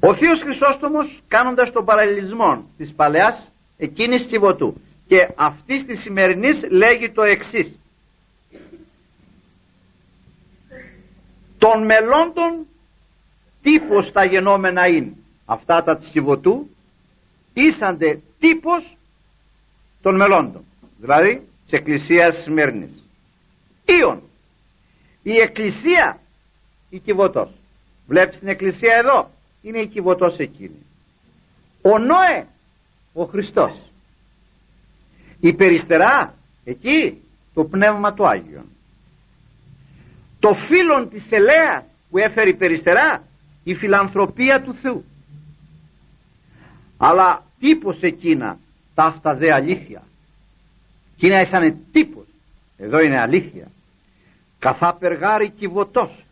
[0.00, 7.10] Ο Θείος Χρυσόστομος κάνοντας τον παραλληλισμό της παλαιάς εκείνης κυβωτού και αυτής της σημερινής λέγει
[7.10, 7.78] το εξής.
[11.58, 12.66] Των μελώντων
[13.62, 15.16] τύπος τα γενόμενα είναι.
[15.46, 16.68] Αυτά τα της κυβωτού
[17.52, 18.96] ήσαντε τύπος
[20.02, 20.64] των μελώντων
[21.00, 23.07] δηλαδή της Εκκλησίας Σμύρνης
[23.88, 24.22] Ήον
[25.22, 26.20] η Εκκλησία
[26.90, 27.50] η Κιβωτός
[28.06, 29.30] βλέπεις την Εκκλησία εδώ.
[29.62, 30.86] Είναι η Κιβωτός εκείνη.
[31.82, 32.46] Ο Νόε
[33.12, 33.72] ο Χριστός.
[35.40, 37.22] Η περιστερά εκεί
[37.54, 38.66] το Πνεύμα του Άγιον.
[40.40, 43.22] Το φίλον της ελέας που έφερε η περιστερά
[43.64, 45.04] η φιλανθρωπία του Θεού.
[46.98, 48.58] Αλλά τύπος εκείνα
[48.94, 50.02] ταύτα δε αλήθεια.
[51.14, 52.26] Εκείνα ήσανε τύπος.
[52.76, 53.68] Εδώ είναι αλήθεια
[54.58, 56.24] καθά περγάρι κυβωτός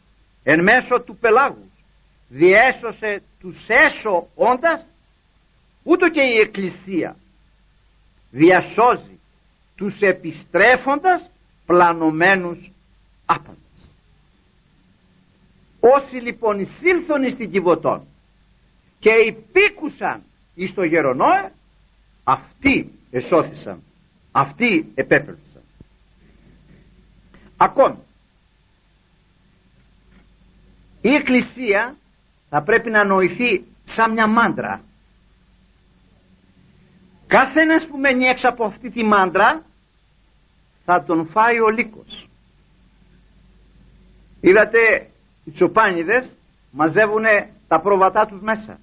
[0.43, 1.71] εν μέσω του πελάγους
[2.29, 4.87] διέσωσε τους έσω όντας
[5.83, 7.17] ούτω και η εκκλησία
[8.31, 9.19] διασώζει
[9.77, 11.31] τους επιστρέφοντας
[11.67, 12.71] πλανωμένους
[13.27, 13.91] άπαντες.
[15.81, 18.07] Όσοι λοιπόν εισήλθον στην Κιβωτών
[18.99, 20.23] και υπήκουσαν
[20.55, 21.53] ή στο γερονόε
[22.25, 23.83] αυτοί εσώθησαν
[24.33, 25.63] αυτοί επέπληξαν
[27.57, 27.99] ακόμη
[31.09, 31.97] η εκκλησία
[32.49, 34.81] θα πρέπει να νοηθεί σαν μια μάντρα.
[37.27, 39.63] Κάθε ένας που μένει έξω από αυτή τη μάντρα
[40.85, 42.29] θα τον φάει ο λύκος.
[44.41, 45.11] Είδατε
[45.45, 46.37] οι τσοπάνιδες
[46.71, 47.25] μαζεύουν
[47.69, 48.79] τα πρόβατά τους μέσα.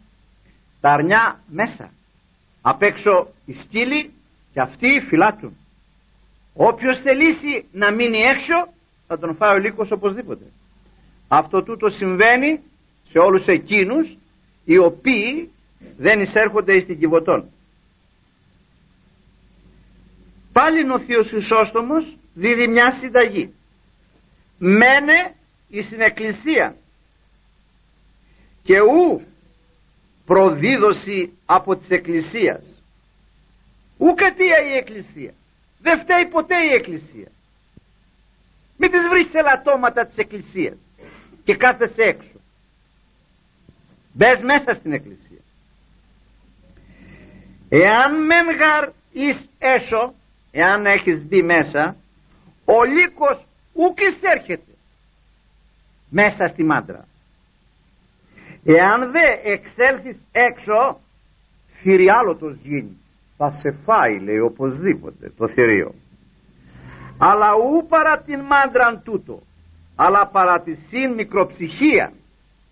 [0.82, 1.92] Τα αρνιά μέσα.
[2.62, 4.14] Απ' έξω οι σκύλοι
[4.54, 5.58] και αυτοί φυλάτουν.
[6.54, 8.74] Όποιος θελήσει να μείνει έξω
[9.08, 10.46] θα τον φάει ο λύκος οπωσδήποτε
[11.38, 12.60] αυτό τούτο συμβαίνει
[13.10, 14.18] σε όλους εκείνους
[14.66, 15.52] οι οποίοι
[15.98, 17.50] δεν εισέρχονται στην Κιβωτών
[20.54, 23.54] πάλι ο Θείος Χρυσόστομος δίδει μια συνταγή.
[24.58, 25.36] Μένε
[25.70, 26.76] εις την Εκκλησία.
[28.64, 29.22] Και ου
[30.26, 32.64] προδίδωση από της Εκκλησίας.
[33.98, 35.34] Ου κατία η Εκκλησία.
[35.82, 37.32] Δεν φταίει ποτέ η Εκκλησία.
[38.78, 40.78] Μην τις βρεις ελαττώματα της Εκκλησίας
[41.44, 42.40] και κάθεσαι έξω.
[44.14, 45.42] Μπες μέσα στην Εκκλησία.
[47.70, 50.14] Εάν μεν γαρ εις έσω
[50.52, 51.96] εάν έχεις δει μέσα
[52.66, 54.72] ο λύκος ούκ έρχεται
[56.10, 57.08] μέσα στη μάντρα.
[58.64, 61.00] Εάν δε εξέλθεις έξω
[61.82, 62.98] θηριάλωτος γίνει.
[63.38, 65.94] Θα σε φάει λέει οπωσδήποτε το θηρίο.
[67.18, 69.42] Αλλά ου παρά την μάντραν τούτο
[69.96, 72.14] αλλά παρά τη συν μικροψυχία.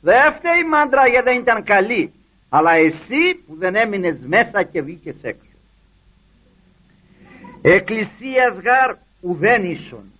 [0.01, 2.13] Δεν φταίει η μάντρα γιατί δεν ήταν καλή.
[2.49, 5.57] Αλλά εσύ που δεν έμεινες μέσα και βγήκες έξω.
[7.61, 10.11] Εκκλησίας γάρ ουδέν ίσον.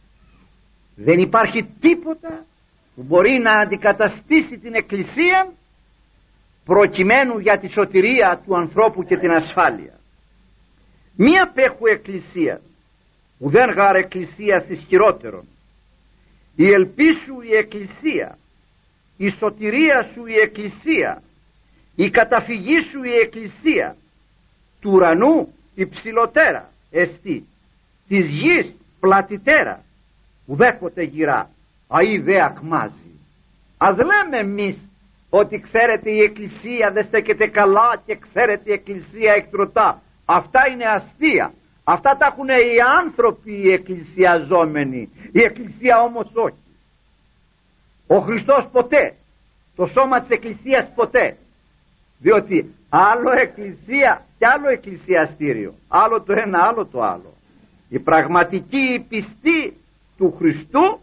[0.96, 2.46] Δεν υπάρχει τίποτα
[2.96, 5.54] που μπορεί να αντικαταστήσει την εκκλησία
[6.66, 10.00] προκειμένου για τη σωτηρία του ανθρώπου και την ασφάλεια.
[11.18, 12.62] Μία πέχου εκκλησία
[13.40, 15.46] ουδέν γάρ εκκλησίας ισχυρότερον
[16.63, 18.38] η ελπίσου η εκκλησία
[19.17, 21.21] η σωτηρία σου η εκκλησία
[21.95, 23.95] η καταφυγή σου η εκκλησία
[24.82, 27.45] του ουρανού υψηλότερα εστί
[28.08, 29.84] της γης πλατιτέρα
[30.45, 31.50] ουδέποτε γυρά
[31.88, 33.12] αή δε ακμάζει.
[33.78, 34.78] Ας λέμε εμείς
[35.30, 40.02] ότι ξέρετε η εκκλησία δεν στέκεται καλά και ξέρετε η εκκλησία εκτρωτά.
[40.26, 45.10] Αυτά είναι αστεία αυτά τα έχουν οι άνθρωποι οι εκκλησιαζόμενοι.
[45.32, 46.63] Η εκκλησία όμως όχι.
[48.08, 49.15] Ο Χριστός ποτέ.
[49.76, 51.38] Το σώμα της εκκλησίας ποτέ.
[52.20, 55.74] Διότι άλλο εκκλησία και άλλο εκκλησιαστήριο.
[55.88, 57.34] Άλλο το ένα άλλο το άλλο.
[57.89, 59.78] Οι πραγματικοί πιστοί
[60.17, 61.00] του Χριστού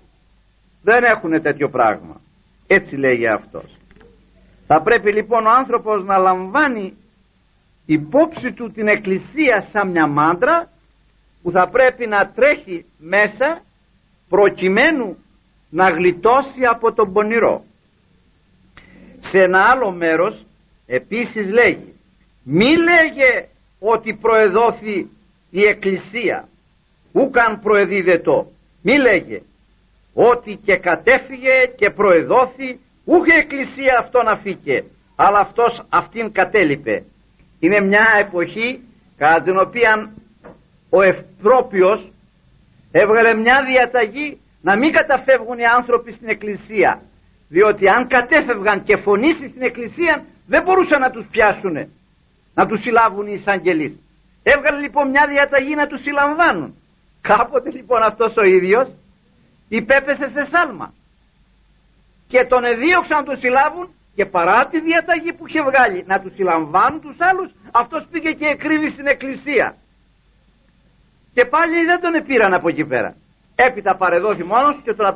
[0.83, 2.21] δεν έχουν τέτοιο πράγμα.
[2.67, 3.77] Έτσι λέγει αυτός.
[4.67, 6.97] Θα πρέπει λοιπόν ο άνθρωπος να λαμβάνει
[7.96, 10.68] υπόψη του την εκκλησία σαν μια μάντρα
[11.42, 13.62] που θα πρέπει να τρέχει μέσα
[14.29, 15.16] προκειμένου
[15.70, 17.62] να γλιτώσει από τον πονηρό.
[19.20, 20.46] Σε ένα άλλο μέρος
[20.87, 21.92] επίσης λέγει
[22.44, 23.48] μη λέγε
[23.81, 25.11] ότι προεδόθη
[25.51, 26.48] η εκκλησία
[27.12, 28.46] ούκαν προεδίδετο.
[28.83, 29.40] Μη λέγε
[30.14, 34.85] ότι και κατέφυγε και προεδόθη ούχε εκκλησία αυτόν αφήκε
[35.16, 37.05] αλλά αυτός αυτήν κατέλειπε
[37.61, 38.81] είναι μια εποχή
[39.16, 40.12] κατά την οποία
[40.90, 42.12] ο Ευπρόπιος
[42.92, 47.03] έβγαλε μια διαταγή να μην καταφεύγουν οι άνθρωποι στην εκκλησία.
[47.49, 51.77] Διότι αν κατέφευγαν και φωνήσεις στην εκκλησία δεν μπορούσαν να τους πιάσουν
[52.55, 53.99] να τους συλλάβουν οι εισαγγελείς.
[54.42, 56.75] Έβγαλε λοιπόν μια διαταγή να τους συλλαμβάνουν.
[57.21, 58.88] Κάποτε λοιπόν αυτός ο ίδιος
[59.68, 60.92] υπέπεσε σε σάλμα.
[62.29, 66.33] Και τον εδίωξαν να τον συλλάβουν και παρά τη διαταγή που είχε βγάλει να τους
[66.35, 69.76] συλλαμβάνουν τους άλλους αυτός πήγε και εκρύβει στην εκκλησία.
[71.35, 73.11] Και πάλι δεν τον επήραν από εκεί πέρα.
[73.54, 75.07] Έπειτα παρεδόθη μόνος και τον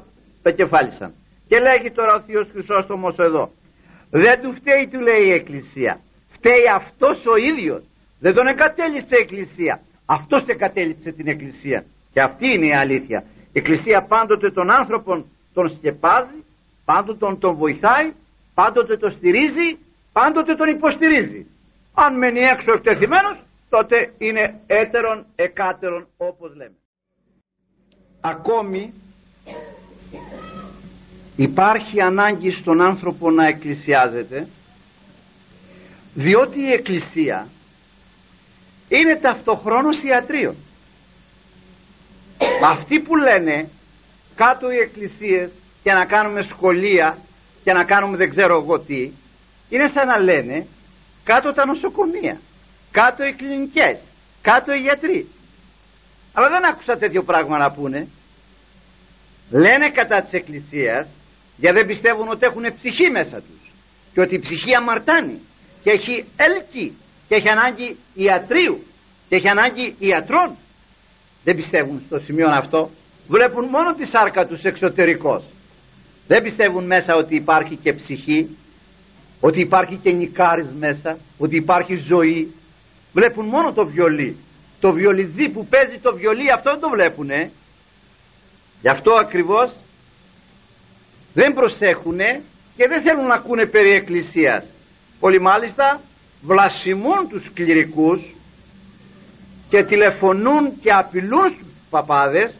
[0.40, 1.14] απεκεφάλισαν
[1.48, 3.50] και λέγει τώρα ο Θείος Χρυσόστομος εδώ
[4.10, 6.00] δεν του φταίει του λέει η Εκκλησία
[6.34, 7.82] φταίει αυτός ο ίδιος.
[8.20, 9.80] Δεν τον εγκατέλειψε η Εκκλησία.
[10.06, 13.24] Αυτός εγκατέλειψε την Εκκλησία και αυτή είναι η αλήθεια.
[13.52, 16.40] Η Εκκλησία πάντοτε τον άνθρωπον τον σκεπάζει
[16.84, 18.12] πάντοτε τον, τον βοηθάει
[18.54, 19.78] πάντοτε τον στηρίζει
[20.12, 21.46] πάντοτε τον υποστηρίζει.
[21.94, 23.38] Αν μένει έξω εκτεθειμένος
[23.68, 26.76] τότε είναι έτερον εκάτερον όπως λέμε.
[28.20, 28.94] Ακόμη
[31.36, 34.48] υπάρχει ανάγκη στον άνθρωπο να εκκλησιάζεται
[36.14, 37.46] διότι η εκκλησία
[38.88, 40.54] είναι ταυτοχρόνως ιατρείο
[42.64, 43.68] αυτοί που λένε
[44.34, 47.18] κάτω οι εκκλησίες και να κάνουμε σχολεία
[47.64, 49.00] και να κάνουμε δεν ξέρω εγώ τι
[49.68, 50.66] είναι σαν να λένε
[51.24, 52.40] κάτω τα νοσοκομεία
[52.90, 53.98] κάτω οι κλινικές
[54.42, 55.20] κάτω οι γιατροί.
[56.34, 58.08] Αλλά δεν άκουσα τέτοιο πράγμα να πούνε.
[59.50, 61.08] Λένε κατά της εκκλησίας
[61.56, 63.62] γιατί δεν πιστεύουν ότι έχουν ψυχή μέσα τους.
[64.12, 65.38] Και ότι η ψυχή αμαρτάνει
[65.82, 66.14] και έχει
[66.46, 66.86] έλκη
[67.28, 68.76] και έχει ανάγκη ιατρίου
[69.28, 70.56] και έχει ανάγκη ιατρών.
[71.44, 72.90] Δεν πιστεύουν στο σημείο αυτό.
[73.28, 75.42] Βλέπουν μόνο τη σάρκα τους εξωτερικώς
[76.32, 78.56] δεν πιστεύουν μέσα ότι υπάρχει και ψυχή
[79.40, 82.54] ότι υπάρχει και νικάρις μέσα ότι υπάρχει ζωή.
[83.12, 84.36] Βλέπουν μόνο το βιολί.
[84.80, 87.50] Το βιολιδί που παίζει το βιολί αυτό δεν το βλέπουνε.
[88.80, 89.68] Γι' αυτό ακριβώς
[91.34, 92.30] δεν προσέχουνε
[92.76, 94.64] και δεν θέλουν να ακούνε περί εκκλησίας.
[95.20, 96.00] Όλοι μάλιστα
[96.42, 98.20] βλασιμούν τους κληρικούς
[99.70, 102.54] και τηλεφωνούν και απειλούν στους παπάδες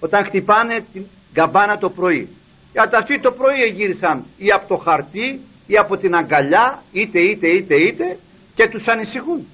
[0.00, 2.28] όταν χτυπάνε την καμπάνα το πρωί
[2.76, 7.48] γιατί αυτοί το πρωί γύρισαν ή από το χαρτί ή από την αγκαλιά είτε είτε
[7.48, 8.18] είτε είτε
[8.54, 9.46] και τους ανησυχούν.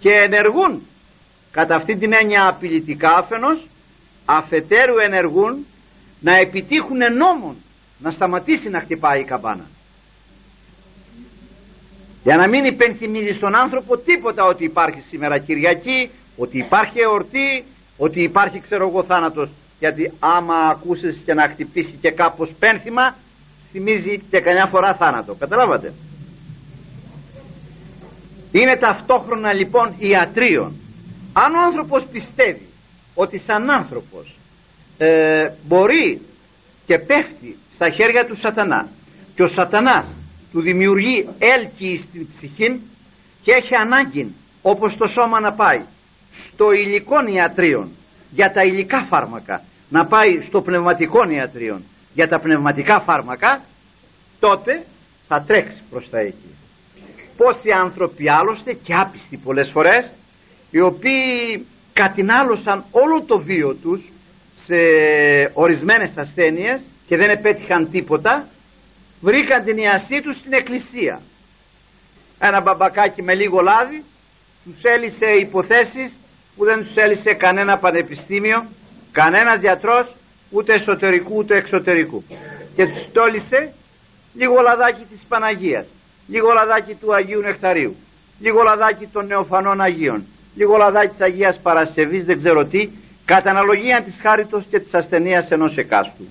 [0.00, 0.82] Και ενεργούν.
[1.50, 3.66] Κατά αυτή την έννοια απειλητικά αφενός
[4.24, 5.66] αφετέρου ενεργούν
[6.20, 7.56] να επιτύχουν νόμον
[7.98, 9.66] να σταματήσει να χτυπάει η καμπάνα.
[12.22, 17.64] Για να μην υπενθυμίζει στον άνθρωπο τίποτα ότι υπάρχει σήμερα Κυριακή ότι υπάρχει εορτή
[17.96, 23.04] ότι υπάρχει ξέρω εγώ θάνατος γιατί άμα ακούσεις και να χτυπήσει και κάπως πένθυμα
[23.70, 25.34] θυμίζει και κανιά φορά θάνατο.
[25.34, 25.92] Καταλάβατε;
[28.52, 30.70] Είναι ταυτόχρονα λοιπόν ιατρίων.
[31.32, 32.66] Αν ο άνθρωπος πιστεύει
[33.14, 34.36] ότι σαν άνθρωπος
[34.98, 36.20] ε, μπορεί
[36.86, 38.88] και πέφτει στα χέρια του σατανά
[39.34, 40.14] και ο σατανάς
[40.52, 42.70] του δημιουργεί έλκη στην ψυχή
[43.42, 45.84] και έχει ανάγκη όπως το σώμα να πάει
[46.52, 47.88] στο υλικό ιατρίων
[48.30, 53.60] για τα υλικά φάρμακα να πάει στο πνευματικό ιατρίων για τα πνευματικά φάρμακα
[54.40, 54.84] τότε
[55.28, 56.54] θα τρέξει προς τα εκεί.
[57.36, 60.12] Πόσοι άνθρωποι άλλωστε και άπιστοι πολλές φορές
[60.70, 64.00] οι οποίοι κατηνάλωσαν όλο το βίο τους
[64.64, 64.80] σε
[65.54, 68.46] ορισμένες ασθένειες και δεν επέτυχαν τίποτα
[69.20, 71.20] βρήκαν την ιασή τους στην εκκλησία.
[72.40, 74.04] Ένα μπαμπακάκι με λίγο λάδι
[74.64, 76.16] τους έλυσε υποθέσεις
[76.56, 78.68] που δεν τους έλυσε κανένα πανεπιστήμιο
[79.12, 80.06] κανένας γιατρός
[80.50, 82.24] ούτε εσωτερικού ούτε εξωτερικού.
[82.76, 83.72] Και τους τόλισε
[84.34, 85.86] λίγο λαδάκι της Παναγίας
[86.28, 87.96] λίγο λαδάκι του Αγίου Νεκταρίου
[88.40, 92.82] λίγο λαδάκι των νεοφανών Αγίων λίγο λαδάκι της Αγίας Παρασκευής δεν ξέρω τι
[93.24, 96.24] κατά αναλογία της χάριτος και της ασθενείας ενός εκάστου.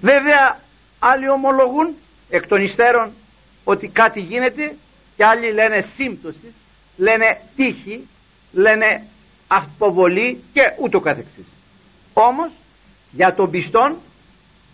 [0.00, 0.58] Βέβαια
[0.98, 1.94] άλλοι ομολογούν
[2.30, 3.12] εκ των υστέρων
[3.64, 4.74] ότι κάτι γίνεται
[5.16, 6.54] και άλλοι λένε σύμπτωση
[6.96, 8.08] λένε τύχη
[8.52, 9.06] λένε
[9.60, 11.46] αυτοβολή και ούτω καθεξής.
[12.14, 12.50] Όμως
[13.10, 13.96] για τον πιστόν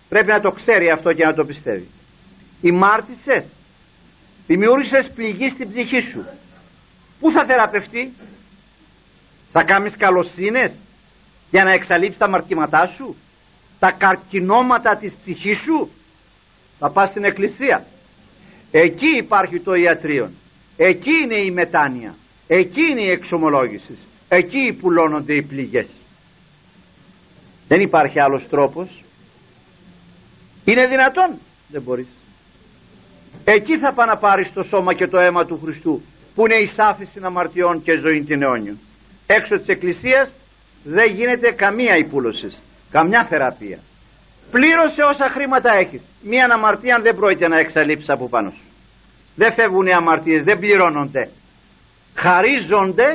[0.08, 1.88] πρέπει να το ξέρει αυτό και να το πιστεύει.
[2.60, 3.44] Οι μάρτισες
[4.46, 6.24] δημιούργησες πληγή στην ψυχή σου.
[7.20, 8.12] Πού θα θεραπευτεί;
[9.52, 10.72] Θα κάνεις καλοσύνες
[11.50, 13.16] για να εξαλείψεις τα αμαρτήματά σου
[13.78, 15.90] τα καρκινώματα της ψυχής σου.
[16.78, 17.84] Θα πας στην εκκλησία.
[18.70, 20.30] Εκεί υπάρχει το ιατρείο.
[20.76, 22.14] Εκεί είναι η μετάνοια.
[22.46, 23.98] Εκεί είναι η εξομολόγηση
[24.38, 25.88] εκεί πουλώνονται οι πληγές.
[27.68, 29.04] Δεν υπάρχει άλλος τρόπος.
[30.64, 31.38] Είναι δυνατόν.
[31.68, 32.08] Δεν μπορείς.
[33.44, 36.02] Εκεί θα πάει να πάρεις το σώμα και το αίμα του Χριστού
[36.34, 38.76] που είναι η σάφηση αμαρτιών και ζωή την αιώνιο.
[39.26, 40.32] Έξω της εκκλησίας
[40.84, 43.78] δεν γίνεται καμία υπούλωσης καμιά θεραπεία.
[44.50, 46.02] Πλήρωσε όσα χρήματα έχεις.
[46.22, 48.64] Μία αμαρτία δεν πρόκειται να εξαλείψεις από πάνω σου.
[49.36, 51.22] Δεν φεύγουν οι αμαρτίες δεν πληρώνονται.
[52.24, 53.08] Χαρίζονται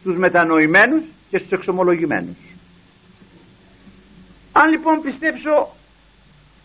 [0.00, 2.36] στους μετανοημένους και στους εξομολογημένους.
[4.52, 5.68] Αν λοιπόν πιστέψω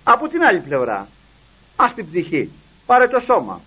[0.03, 1.07] από την άλλη πλευρά
[1.75, 2.51] ας την ψυχή
[2.85, 3.61] πάρε το σώμα.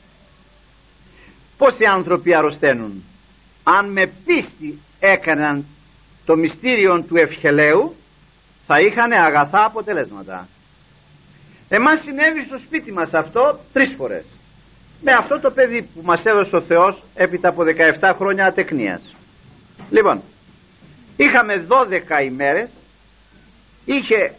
[1.59, 3.05] Πόσοι άνθρωποι αρρωσταίνουν
[3.65, 5.65] αν με πίστη έκαναν
[6.25, 7.95] το μυστήριο του ευχελαίου
[8.67, 10.49] θα είχαν αγαθά αποτελέσματα.
[11.69, 14.25] Εμάς συνέβη στο σπίτι μας αυτό τρεις φορές.
[15.03, 17.63] Με αυτό το παιδί που μας έδωσε ο Θεός έπειτα από
[18.01, 19.18] 17 χρόνια ατεκνίας
[19.91, 20.23] λοιπόν
[21.17, 22.71] είχαμε 12 ημέρες
[23.85, 24.35] είχε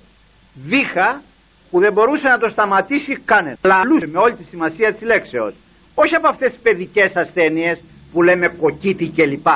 [0.53, 1.21] βήχα
[1.69, 3.59] που δεν μπορούσε να το σταματήσει κανένας.
[3.63, 5.53] Λαλούσε με όλη τη σημασία της λέξεως.
[5.95, 7.81] Όχι από αυτές τις παιδικές ασθένειες
[8.11, 9.47] που λέμε κοκκίτι κλπ.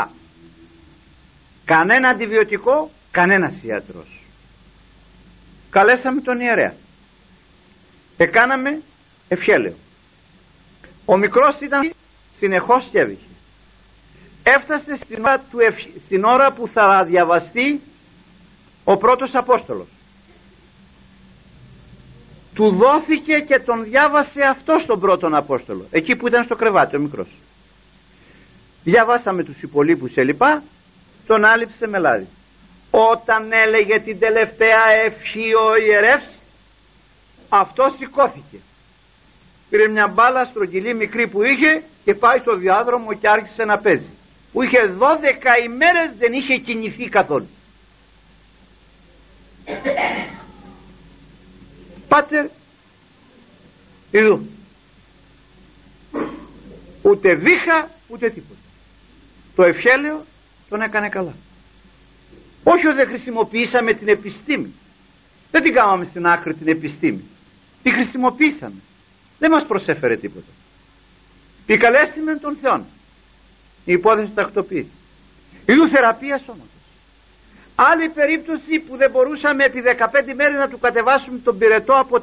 [1.66, 4.26] Κανένα αντιβιωτικό κανένας ιατρός.
[5.70, 6.74] Καλέσαμε τον ιερέα.
[8.18, 8.82] Εκάναμε
[9.28, 9.74] ευχέλαιο.
[11.06, 11.94] Ο μικρός ήταν
[12.38, 13.33] συνεχώς και έβηχε
[14.44, 15.58] έφτασε στην ώρα, του
[16.06, 17.82] στην ώρα που θα διαβαστεί
[18.84, 19.88] ο πρώτος Απόστολος.
[22.56, 27.00] Του δόθηκε και τον διάβασε αυτό στον πρώτον Απόστολο εκεί που ήταν στο κρεβάτι ο
[27.00, 27.30] μικρός.
[28.84, 30.64] Διαβάσαμε τους υπολείπους λοιπά
[31.28, 32.28] τον άλυψε με λάδι.
[32.92, 36.30] Όταν έλεγε την τελευταία ευχή ο ιερεύς
[37.50, 38.58] αυτό σηκώθηκε.
[39.70, 44.12] Πήρε μια μπάλα στρογγυλή μικρή που είχε και πάει στο διάδρομο και άρχισε να παίζει
[44.54, 47.50] που είχε 12 ημέρες δεν είχε κινηθεί καθόλου.
[52.08, 52.46] Πάτερ
[54.12, 54.48] Ιδού.
[57.02, 58.60] Ούτε βήχα ούτε τίποτα.
[59.56, 60.24] Το ευχέλαιο
[60.70, 61.36] τον έκανε καλά.
[62.64, 64.74] Όχι ότι δεν χρησιμοποιήσαμε την επιστήμη.
[65.52, 67.24] Δεν την κάναμε στην άκρη την επιστήμη.
[67.84, 68.82] Τη χρησιμοποιήσαμε.
[69.40, 70.52] Δεν μας προσέφερε τίποτα.
[71.68, 72.86] Επικαλέστημε τον Θεό
[73.86, 74.92] η υπόθεση τακτοποίησης.
[75.66, 76.74] Ιδού θεραπείας σώματος
[77.76, 82.16] άλλη περίπτωση που δεν μπορούσαμε επί 15 μέρες να του κατεβάσουμε τον πυρετό από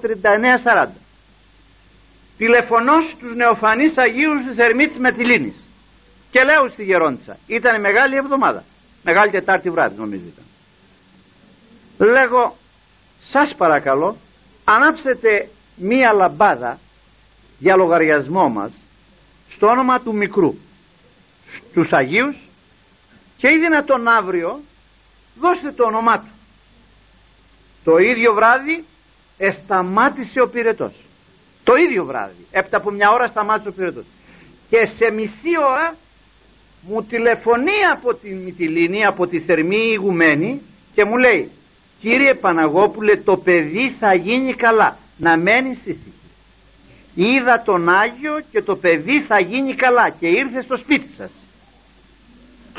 [0.86, 0.88] 39-40
[2.38, 5.56] τηλεφωνώ στους νεοφανείς Αγίους της Ερμήτης Μετυλίνης
[6.30, 8.62] και λέω στη Γερόντισσα ήταν μεγάλη εβδομάδα.
[9.04, 10.44] Μεγάλη Τετάρτη βράδυ νομίζω ήταν
[12.16, 12.56] λέγω
[13.32, 14.16] σας παρακαλώ
[14.64, 16.78] ανάψετε μία λαμπάδα
[17.58, 18.72] για λογαριασμό μας
[19.54, 20.54] στο όνομα του μικρού
[21.70, 22.36] στους Αγίους
[23.36, 24.60] και ή δυνατόν αύριο
[25.40, 26.32] δώστε το όνομά του.
[27.84, 28.84] Το ίδιο βράδυ
[29.38, 30.94] εσταμάτησε ο πυρετός.
[31.64, 34.04] Το ίδιο βράδυ έπειτα από μια ώρα σταμάτησε ο πυρετός.
[34.70, 35.94] Και σε μισή ώρα
[36.82, 40.60] μου τηλεφωνεί από τη Μυτιλίνη από τη θερμή ηγουμένη
[40.94, 41.50] και μου λέει
[42.00, 44.96] κύριε Παναγόπουλε το παιδί θα γίνει καλά.
[45.16, 46.12] Να μένεις ήσυχη
[47.14, 51.30] είδα τον Άγιο και το παιδί θα γίνει καλά και ήρθε στο σπίτι σας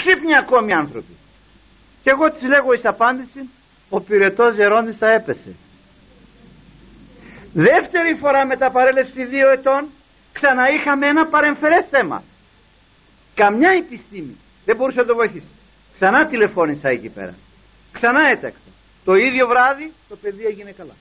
[0.02, 1.16] ξύπνοι ακόμη άνθρωποι.
[2.04, 3.42] Και εγώ της λέγω εις απάντηση
[3.90, 5.56] ο πυρετός Ζερόντισσα έπεσε
[7.54, 9.90] δεύτερη φορά μετά παρέλευση δύο ετών
[10.34, 12.24] ξαναείχαμε ένα παρεμφερές θέμα.
[13.36, 14.38] Καμιά επιστήμη.
[14.66, 15.52] Δεν μπορούσε να το βοηθήσει.
[15.94, 17.34] Ξανά τηλεφώνησα εκεί πέρα.
[17.92, 18.70] Ξανά έταξα.
[19.06, 20.96] Το ίδιο βράδυ το παιδί έγινε καλά.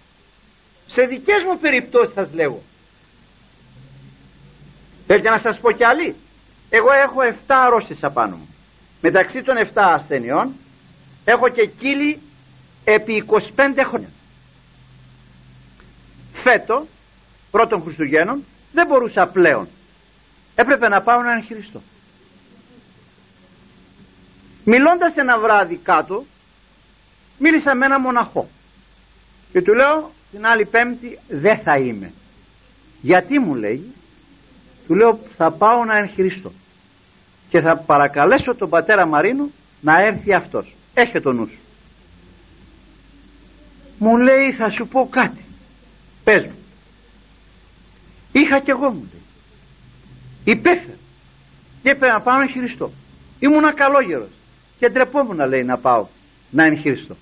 [0.87, 2.61] Σε δικές μου περιπτώσεις σας λέγω.
[5.07, 6.17] Θέλετε να σας πω κι άλλη
[6.71, 8.50] εγώ έχω 7 αρρώσεις απάνω μου
[9.01, 10.55] μεταξύ των 7 ασθενειών
[11.25, 12.19] έχω και κύλι
[12.85, 13.37] επί 25
[13.89, 14.09] χρόνια.
[16.43, 16.87] Φέτο
[17.51, 19.69] πρώτων Χριστουγέννων δεν μπορούσα πλέον.
[20.55, 21.81] Έπρεπε να πάω να εγχειριστώ
[24.65, 26.25] μιλώντας ένα βράδυ κάτω
[27.39, 28.49] μίλησα με ένα μοναχό
[29.53, 32.13] και του λέω την άλλη πέμπτη δεν θα είμαι
[33.01, 33.95] γιατί μου λέει
[34.87, 36.53] του λέω θα πάω να εγχειριστώ
[37.51, 41.59] και θα παρακαλέσω τον πατέρα Μαρίνου να έρθει αυτός Έχε το νους σου.
[43.99, 45.45] Μου λέει θα σου πω κάτι.
[46.25, 46.59] Πες μου.
[48.33, 49.23] Είχα κι εγώ μου λέει.
[50.45, 50.97] Υπέφερε.
[51.83, 52.91] Και έπρεπε να πάω να εγχειριστώ.
[53.39, 54.31] Ήμουνα καλόγερος.
[54.79, 56.07] Και ντρεπόμουν λέει να πάω
[56.51, 57.17] να εγχειριστώ.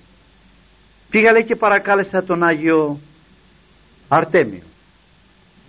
[1.11, 2.99] Πήγα λέει και παρακάλεσα τον Άγιο
[4.09, 4.63] Αρτέμιο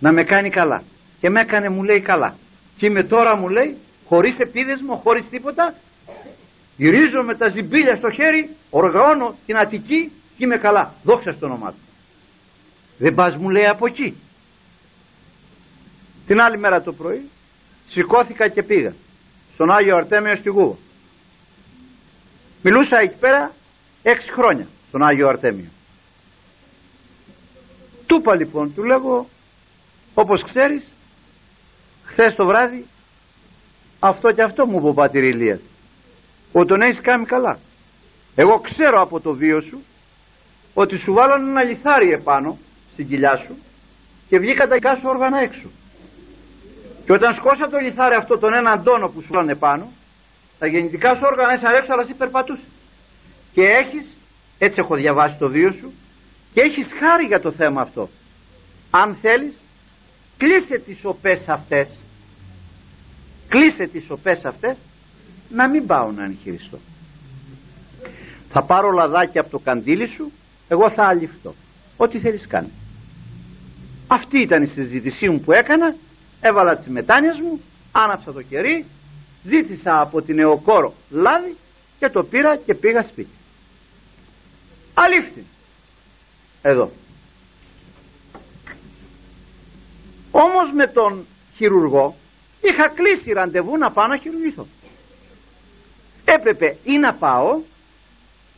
[0.00, 0.82] να με κάνει καλά.
[1.20, 2.34] Και με έκανε μου λέει καλά.
[2.76, 3.76] Και είμαι τώρα μου λέει
[4.10, 5.74] χωρίς επίδεσμο, χωρίς τίποτα.
[6.76, 10.94] Γυρίζω με τα ζυμπίλια στο χέρι οργανώνω την Αττική και είμαι καλά.
[11.02, 11.84] Δόξα στο όνομά του.
[12.98, 14.16] Δεν πας μου λέει από εκεί.
[16.26, 17.28] Την άλλη μέρα το πρωί
[17.88, 18.92] σηκώθηκα και πήγα
[19.54, 20.76] στον Άγιο Αρτέμιο στη Γούβα.
[22.62, 23.52] Μιλούσα εκεί πέρα
[24.02, 25.70] έξι χρόνια στον Άγιο Αρτέμιο.
[28.06, 29.26] Του είπα λοιπόν του λέγω
[30.14, 30.82] όπως ξέρεις
[32.04, 32.86] χθες το βράδυ
[34.00, 35.60] αυτό και αυτό μου είπε ο Πατήρ Ηλίας.
[36.52, 37.58] Ότι τον έχεις κάνει καλά.
[38.34, 39.78] Εγώ ξέρω από το βίο σου
[40.74, 42.58] ότι σου βάλανε ένα λιθάρι επάνω
[42.92, 43.54] στην κοιλιά σου
[44.28, 45.68] και βγήκα τα δικά σου όργανα έξω.
[47.04, 49.86] Και όταν σκόσα το λιθάρι αυτό τον έναν τόνο που σου βάλανε επάνω
[50.58, 52.70] τα γεννητικά σου όργανα ήσαν έξω αλλά εσύ περπατούσες.
[53.54, 54.06] Και έχεις
[54.58, 55.92] έτσι έχω διαβάσει το βίο σου
[56.54, 58.08] και έχεις χάρη για το θέμα αυτό.
[58.90, 59.54] Αν θέλεις
[60.36, 61.88] κλείσε τις σοπές αυτές
[63.52, 64.76] κλείσε τις σοπές αυτές
[65.50, 66.78] να μην πάω να εγχειριστώ
[68.52, 70.32] θα πάρω λαδάκι από το καντήλι σου
[70.68, 71.54] εγώ θα αληφθώ.
[71.96, 72.72] Ό,τι θέλεις κάνει
[74.12, 75.94] αυτή ήταν η συζήτησή μου που έκανα
[76.40, 77.60] έβαλα τις μετάνιες μου
[77.92, 78.84] άναψα το κερί
[79.42, 81.56] ζήτησα από την εοκόρο λάδι
[81.98, 83.34] και το πήρα και πήγα σπίτι.
[84.94, 85.44] Αλήφθη.
[86.62, 86.90] Εδώ.
[90.30, 91.26] Όμως με τον
[91.56, 92.14] χειρουργό
[92.60, 94.66] είχα κλείσει ραντεβού να πάω να χειρουργηθώ.
[96.24, 97.60] Έπρεπε ή να πάω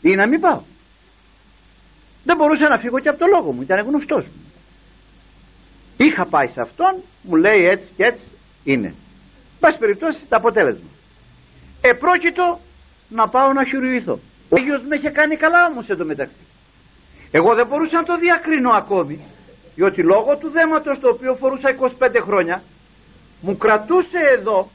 [0.00, 0.62] ή να μην πάω.
[2.24, 4.42] Δεν μπορούσα να φύγω και από το λόγο μου ήταν γνωστός μου.
[5.96, 8.26] Είχα πάει σε αυτόν μου λέει έτσι και έτσι
[8.64, 8.94] είναι.
[9.60, 10.90] Πάση περιπτώσει το αποτέλεσμα.
[11.80, 12.58] Επρόκειτο
[13.08, 14.18] να πάω να χειρουργηθώ.
[14.48, 16.44] Ο Άγιος με είχε κάνει καλά όμως μεταξύ.
[17.30, 19.16] εγώ δεν μπορούσα να το διακρίνω ακόμη
[19.74, 22.62] διότι λόγω του δέματος το οποίο φορούσα 25 χρόνια
[23.42, 24.68] μου κρατούσε εδώ.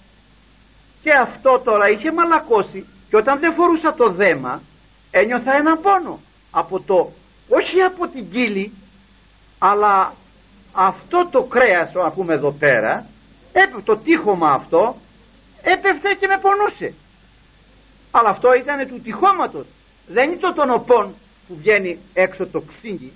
[1.04, 2.86] Και αυτό τώρα είχε μαλακώσει.
[3.10, 4.62] Και όταν δεν φορούσα το δέμα
[5.12, 6.20] ένιωθα ένα πόνο
[6.52, 7.12] από το
[7.50, 8.74] όχι από την κύλη
[9.60, 10.14] αλλά
[10.74, 13.06] αυτό το κρέας ας πούμε εδώ πέρα
[13.84, 14.96] το τείχομα αυτό
[15.62, 16.94] έπεφτε και με πονούσε.
[18.12, 19.66] Αλλά αυτό ήταν του τυχώματος.
[20.08, 21.16] Δεν είναι το των οπών
[21.48, 23.12] που βγαίνει έξω το ξύγκι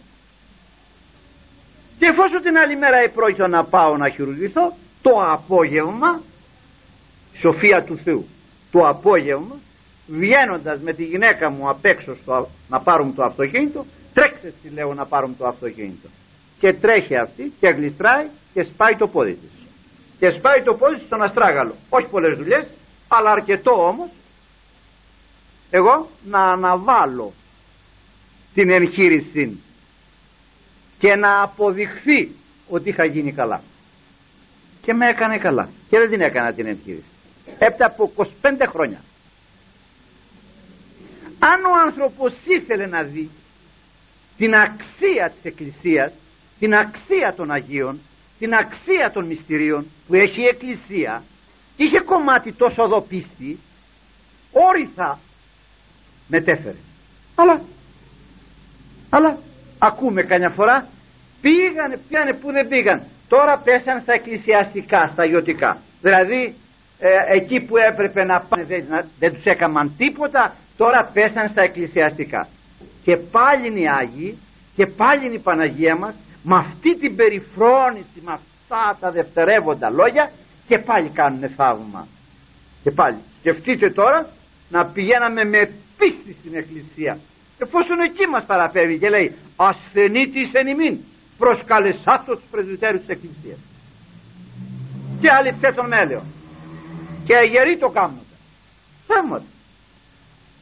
[1.99, 6.21] και εφόσον την άλλη μέρα επρόκειτο να πάω να χειρουργηθώ το απόγευμα
[7.37, 8.25] σοφία του Θεού
[8.71, 9.55] το απόγευμα
[10.07, 14.93] βγαίνοντας με τη γυναίκα μου απ' έξω στο, να πάρουμε το αυτοκίνητο τρέξε τη λέω
[14.93, 16.07] να πάρουμε το αυτοκίνητο.
[16.59, 19.51] Και τρέχει αυτή και γλιστράει και σπάει το πόδι της.
[20.19, 21.73] Και σπάει το πόδι της στον αστράγαλο.
[21.89, 22.67] Όχι πολλές δουλειές
[23.07, 24.09] αλλά αρκετό όμως.
[25.69, 27.31] Εγώ να αναβάλω
[28.53, 29.59] την εγχείρηση
[30.99, 32.35] και να αποδειχθεί
[32.69, 33.61] ότι είχα γίνει καλά
[34.81, 35.69] και με έκανε καλά.
[35.89, 37.11] Και δεν την έκανα την εγχείρηση.
[37.59, 38.23] Έπειτα από 25
[38.67, 39.01] χρόνια.
[41.39, 43.29] Αν ο άνθρωπος ήθελε να δει
[44.37, 46.13] την αξία της Εκκλησίας
[46.59, 47.99] την αξία των Αγίων
[48.39, 51.23] την αξία των μυστηρίων που έχει η Εκκλησία
[51.75, 53.59] και είχε κομμάτι τόσο εδώ πίστη
[54.51, 55.19] όρηθα
[56.27, 56.77] μετέφερε.
[57.35, 57.61] Αλλά
[59.09, 59.37] αλλά
[59.79, 60.87] ακούμε καμιά φορά
[61.41, 63.03] πήγανε, πήγανε που δεν πήγαν
[63.33, 65.71] τώρα πέσαν στα εκκλησιαστικά στα ιωτικά
[66.01, 66.41] δηλαδή
[66.99, 68.83] ε, εκεί που έπρεπε να πάνε δεν,
[69.19, 70.43] δεν τους έκαναν τίποτα
[70.81, 72.47] τώρα πέσαν στα εκκλησιαστικά.
[73.05, 74.37] Και πάλι είναι οι Άγιοι
[74.75, 80.31] και πάλι είναι η Παναγία μας με αυτή την περιφρόνηση με αυτά τα δευτερεύοντα λόγια
[80.67, 82.07] και πάλι κάνουν θαύμα.
[82.83, 83.19] Και πάλι.
[83.39, 84.19] Σκεφτείτε τώρα
[84.69, 85.61] να πηγαίναμε με
[85.97, 87.13] πίστη στην εκκλησία.
[87.63, 90.95] Εφόσον εκεί μας παραφέρει και λέει ασθενήτης εν ημίν
[91.41, 93.59] προσκαλεσάτος τους πρεσβυτέρους της εκκλησίας.
[95.21, 96.23] Και άλλοι τον μέλαιο.
[97.25, 98.25] Και αγεροί το κάνουν.
[99.07, 99.49] Θέματα.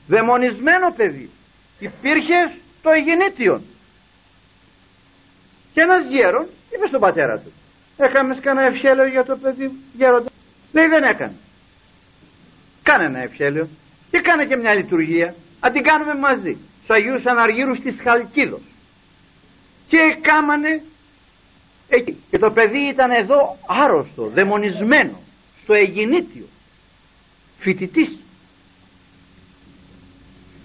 [0.08, 1.30] Δαιμονισμένο παιδί.
[1.80, 2.38] Υπήρχε
[2.80, 3.62] στο Αιγενήτιον
[5.74, 7.52] και ένας γέρον είπε στον πατέρα του
[7.98, 10.30] έκαμε κανένα ευχέλαιο για το παιδί γέροντα;
[10.74, 11.36] Λέει δεν έκανε
[12.90, 13.68] κάνε ένα ευχέλαιο.
[14.12, 15.36] Και κάνε και μια λειτουργία.
[15.60, 16.54] Αν την κάνουμε μαζί.
[16.78, 18.62] Στους Αγίους Αναργύρους της Χαλκίδος
[19.90, 20.82] και κάμανε
[21.90, 22.18] εκεί.
[22.30, 25.18] Και το παιδί ήταν εδώ άρρωστο, δαιμονισμένο
[25.64, 26.46] στο Αιγινήτιο
[27.58, 28.20] φοιτητής.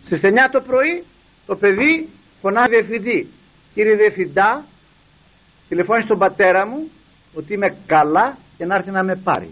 [0.04, 1.04] Στις 9 το πρωί
[1.46, 2.08] το παιδί
[2.40, 3.28] φωνάζει διευθυντή.
[3.74, 4.64] Κύριε διευθυντά
[5.68, 6.90] τηλεφώνησε στον πατέρα μου
[7.34, 9.50] ότι είμαι καλά και να έρθει να με πάρει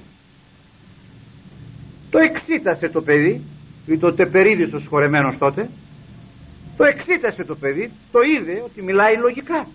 [2.13, 3.45] το εξήτασε το παιδί
[3.87, 5.71] ήταν το τεπερίδης ο σχορεμένος τότε
[6.77, 9.67] το εξήτασε το παιδί το είδε ότι μιλάει λογικά.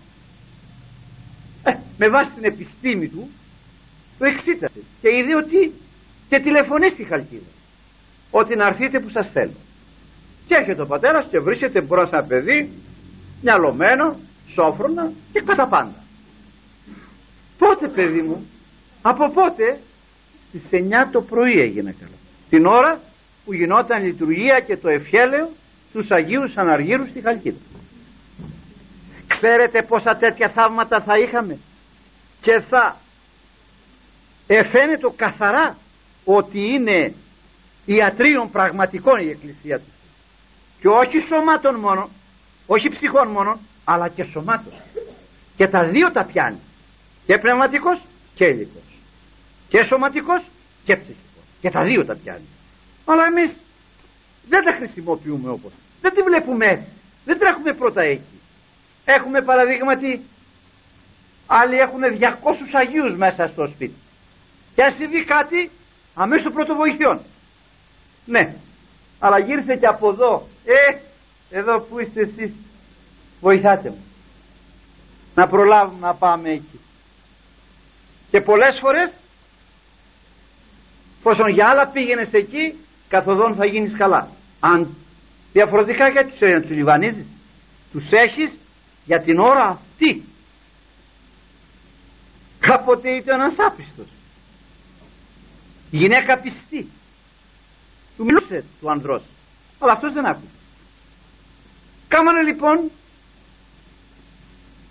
[1.62, 3.30] Ε, με βάση την επιστήμη του
[4.18, 5.72] το εξήτασε και είδε ότι
[6.28, 7.50] και τηλεφωνεί στη Χαλκίδα.
[8.30, 9.58] Ότι να έρθετε που σας θέλω.
[10.46, 12.70] Και έρχεται ο πατέρας και βρίσκεται μπρος ένα παιδί
[13.42, 14.16] μυαλωμένο,
[14.54, 15.98] σόφρονα και κατά πάντα.
[17.58, 18.46] Πότε παιδί μου
[19.02, 19.78] από πότε
[20.48, 20.76] στις 9
[21.12, 22.18] το πρωί έγινε καλά
[22.48, 23.00] την ώρα
[23.44, 25.48] που γινόταν η λειτουργία και το ευχέλαιο
[25.88, 27.58] στους Αγίους Αναργύρους στη Χαλκίδα.
[29.26, 31.58] Ξέρετε πόσα τέτοια θαύματα θα είχαμε
[32.40, 32.96] και θα
[34.46, 35.76] εφαίνεται καθαρά
[36.24, 37.14] ότι είναι
[37.84, 39.94] ιατρίων πραγματικών η Εκκλησία τους.
[40.80, 42.08] Και όχι σωμάτων μόνο
[42.66, 44.72] όχι ψυχών μόνο αλλά και σωμάτων.
[45.56, 46.60] Και τα δύο τα πιάνει.
[47.26, 48.00] Και πνευματικός
[48.34, 48.88] και υλικός
[49.68, 50.42] και σωματικός
[50.84, 51.44] και ψυχικός.
[51.60, 52.48] Και τα δύο τα πιάνει.
[53.04, 53.56] Αλλά εμείς
[54.48, 55.72] δεν τα χρησιμοποιούμε όπως.
[56.00, 56.90] Δεν τη βλέπουμε έτσι.
[57.24, 58.40] Δεν τρέχουμε πρώτα εκεί.
[59.04, 60.22] Έχουμε παραδείγματι
[61.46, 62.06] άλλοι έχουν 200
[62.72, 63.98] Αγίους μέσα στο σπίτι.
[64.74, 65.70] Και αν συμβεί κάτι
[66.14, 67.20] αμέσως πρωτοβοηθειών
[68.28, 68.54] ναι.
[69.18, 70.98] Αλλά γύρισε και από εδώ ε
[71.50, 72.52] εδώ που είστε εσείς
[73.40, 74.04] βοηθάτε μου.
[75.34, 76.80] Να προλάβουμε να πάμε εκεί
[78.30, 79.12] και πολλές φορές
[81.22, 82.78] πόσον για άλλα πήγαινες εκεί
[83.08, 84.28] καθοδόν θα γίνεις καλά
[84.60, 84.94] αν
[85.52, 87.26] διαφορετικά γιατί τους να τους λιβανίζεις
[87.92, 88.52] τους έχεις
[89.04, 90.22] για την ώρα αυτή.
[92.60, 94.08] Κάποτε ήταν ένας άπιστος
[95.90, 96.90] γυναίκα πιστή.
[98.16, 99.22] Του μιλούσε του ανδρός
[99.78, 100.58] αλλά αυτός δεν άκουσε
[102.08, 102.90] κάμανε λοιπόν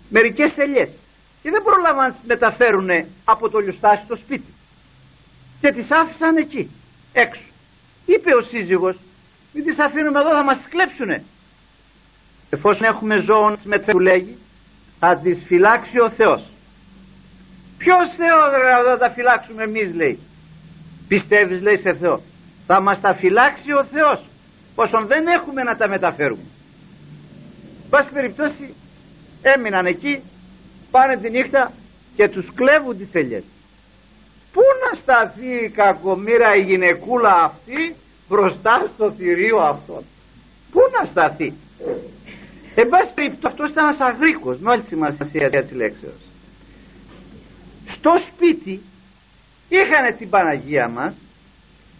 [0.08, 0.90] μερικές ελιές
[1.42, 2.88] και δεν πρόλαβαν να τις μεταφέρουν
[3.24, 4.52] από το λιωστάσι στο σπίτι.
[5.60, 6.70] Και τις άφησαν εκεί
[7.12, 7.42] έξω.
[8.06, 8.96] Είπε ο σύζυγος
[9.58, 11.18] μην τις αφήνουμε εδώ θα μας κλέψουνε.
[12.50, 14.34] Εφόσον έχουμε ζώων με που λέγει
[14.98, 16.42] θα τις φυλάξει ο Θεός.
[17.78, 18.40] Ποιος Θεό
[18.88, 20.18] θα τα φυλάξουμε εμείς λέει.
[21.08, 22.16] Πιστεύεις λέει σε Θεό.
[22.66, 24.20] Θα μας τα φυλάξει ο Θεός
[24.74, 26.46] όσον δεν έχουμε να τα μεταφέρουμε.
[27.90, 28.74] Πάση περιπτώσει
[29.42, 30.22] έμειναν εκεί
[30.90, 31.72] πάνε τη νύχτα
[32.16, 33.44] και τους κλέβουν τις ελιές.
[34.52, 37.94] Πού να σταθεί η κακομήρα η γυναικούλα αυτή
[38.28, 40.02] μπροστά στο θηρίο αυτό
[40.72, 41.52] πού να σταθεί;
[42.74, 46.28] Εν πάση περιπτώσει αυτός ήταν ένας αγρίκος με όλη τη σημασία της λέξεως
[47.98, 48.80] στο σπίτι
[49.68, 51.14] είχαν την Παναγία μας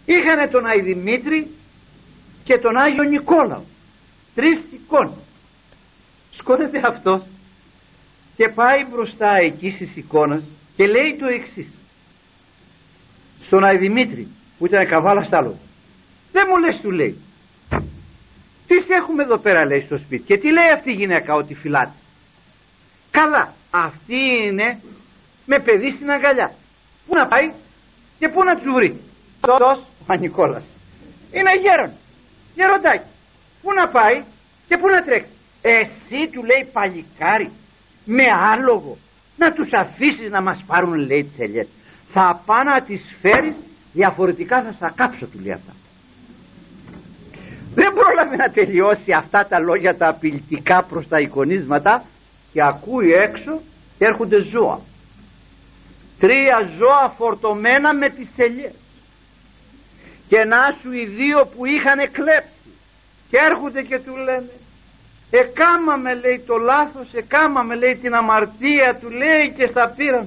[0.05, 1.47] είχαν τον Αϊδημήτρη
[2.43, 3.63] και τον Άγιο Νικόλαο.
[4.35, 5.23] Τρεις εικόνες.
[6.37, 7.21] Σκόνεται αυτός
[8.35, 10.43] και πάει μπροστά εκεί στις εικόνες
[10.75, 11.69] και λέει το εξής.
[13.45, 14.27] στον Αϊδημήτρη
[14.57, 15.55] που ήταν καβάλα άλλο
[16.31, 17.15] δεν μου λες του λέει.
[18.67, 21.97] Τι έχουμε εδώ πέρα λέει στο σπίτι; Και τι λέει αυτή η γυναίκα ότι φυλάται;
[23.11, 24.81] Καλά αυτή είναι
[25.45, 26.53] με παιδί στην αγκαλιά.
[27.05, 27.51] Πού να πάει
[28.19, 29.01] και πού να τους βρει;
[29.41, 30.63] Αυτός ο Νικόλας.
[31.31, 31.91] Είναι γέρον
[32.55, 33.09] γεροντάκι.
[33.61, 34.17] Πού να πάει
[34.67, 37.51] και πού να τρέξει; Εσύ του λέει παλικάρι
[38.05, 38.97] με άλογο
[39.37, 41.67] να τους αφήσεις να μας πάρουν λέει τις ελιές.
[42.13, 43.55] Θα πάω να τις φέρεις
[43.93, 45.73] διαφορετικά θα στα κάψω του λέει αυτά
[47.79, 51.93] δεν πρόλαβε να τελειώσει αυτά τα λόγια τα απειλητικά προς τα εικονίσματα
[52.53, 53.53] και ακούει έξω
[53.97, 54.77] και έρχονται ζώα.
[56.23, 58.75] Τρία ζώα φορτωμένα με τις ελιές
[60.29, 62.57] και να σου οι δύο που είχαν κλέψει.
[63.29, 64.53] Και έρχονται και του λένε
[65.43, 70.25] εκάμαμε λέει το λάθος εκάμαμε λέει την αμαρτία του λέει και στα πήραν.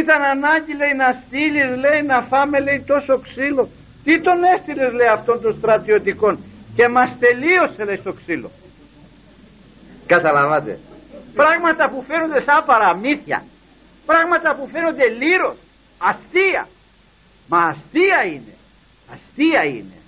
[0.00, 3.64] Ήταν ανάγκη λέει να στείλεις λέει να φάμε λέει τόσο ξύλο.
[4.04, 6.34] Τι τον έστειλες λέει αυτόν των στρατιωτικών
[6.76, 8.50] και μας τελείωσε λέει στο ξύλο.
[10.06, 10.78] Καταλαβάτε.
[11.34, 13.44] Πράγματα που φαίνονται σαν παραμύθια.
[14.06, 15.56] Πράγματα που φαίνονται λύρος.
[15.98, 16.62] Αστεία.
[17.48, 18.54] Μα αστεία είναι.
[19.12, 19.98] Αστεία είναι.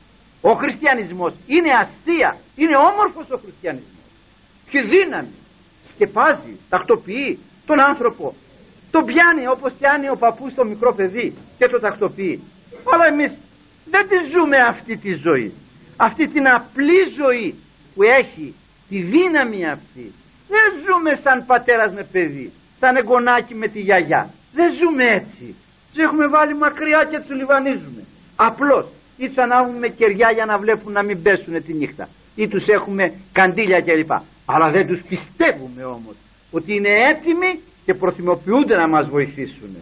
[0.41, 2.31] Ο χριστιανισμός είναι αστεία.
[2.57, 4.11] Είναι όμορφος ο χριστιανισμός.
[4.71, 5.37] Και δύναμη.
[5.93, 8.35] Σκεπάζει, τακτοποιεί τον άνθρωπο.
[8.91, 12.43] Τον πιάνει όπως πιάνει ο παππούς το μικρό παιδί και το τακτοποιεί.
[12.93, 13.33] Αλλά εμείς
[13.93, 15.55] δεν τη ζούμε αυτή τη ζωή
[15.97, 17.55] αυτή την απλή ζωή
[17.95, 18.55] που έχει
[18.89, 20.13] τη δύναμη αυτή.
[20.49, 24.23] Δεν ζούμε σαν πατέρας με παιδί σαν εγγονάκι με τη γιαγιά.
[24.53, 25.47] Δεν ζούμε έτσι.
[25.89, 28.03] Τους έχουμε βάλει μακριά και τους λιβανίζουμε.
[28.37, 28.85] Απλώς
[29.23, 32.09] ή τους ανάβουμε κεριά για να βλέπουν να μην πέσουν τη νύχτα.
[32.35, 34.13] Ή τους έχουμε καντήλια κλπ.
[34.53, 36.17] Αλλά δεν τους πιστεύουμε όμως
[36.51, 37.51] ότι είναι έτοιμοι
[37.85, 39.73] και προθυμοποιούνται να μας βοηθήσουν.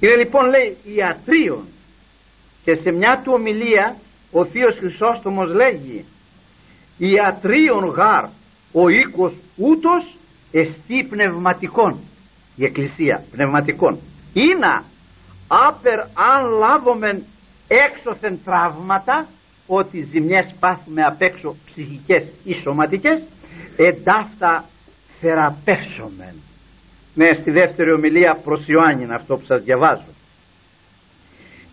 [0.00, 1.64] Είναι λοιπόν λέει ιατρίων
[2.64, 3.96] και σε μια του ομιλία
[4.32, 6.04] ο Θείος Χρυσόστομος λέγει
[6.98, 8.24] ιατρίων γάρ
[8.72, 10.16] ο οίκος ούτως
[10.52, 11.98] εστί πνευματικών
[12.56, 13.98] η εκκλησία πνευματικών
[14.32, 14.82] είναι
[15.48, 17.22] άπερ αν λάβομεν
[17.68, 19.26] έξωθεν τραύματα
[19.66, 23.22] ότι ζημιές πάθουμε απ' έξω ψυχικές ή σωματικές
[23.76, 24.64] εντάφτα
[25.20, 26.34] θεραπεύσομεν
[27.14, 30.10] ναι στη δεύτερη ομιλία προς Ιωάννη αυτό που σας διαβάζω.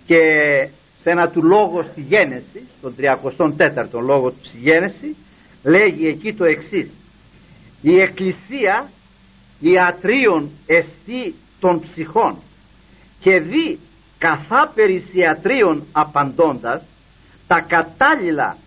[0.06, 0.18] Και
[0.66, 2.64] σε ένα του λόγος στη γένεσης
[3.34, 5.16] στον 34ο λόγο του στη γένεσης
[5.64, 6.90] λέγει εκεί το εξής
[7.82, 8.90] η εκκλησία
[9.60, 12.38] ιατρίων εστί των ψυχών
[13.20, 13.80] και δι
[14.18, 16.84] καθά περισιατρίων απαντώντας
[17.48, 18.58] τα κατάλληλα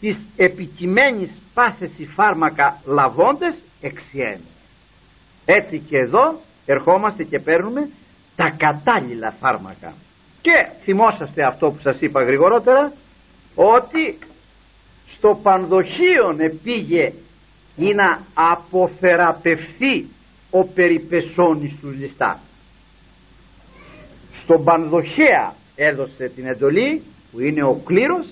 [0.00, 4.46] της επικειμένης πάθεσης φάρμακα λαβώντες εξιένει.
[5.44, 7.88] Έτσι και εδώ ερχόμαστε και παίρνουμε
[8.36, 9.94] τα κατάλληλα φάρμακα.
[10.42, 12.92] Και θυμόσαστε αυτό που σας είπα γρηγορότερα
[13.54, 14.18] ότι
[15.16, 17.12] στο πανδοχείο επήγε
[17.76, 20.08] ή να αποθεραπευθεί
[20.50, 22.40] ο περιπεσόνης του ληστά.
[24.42, 28.26] Στον πανδοχέα έδωσε την εντολή που είναι ο κλήρος.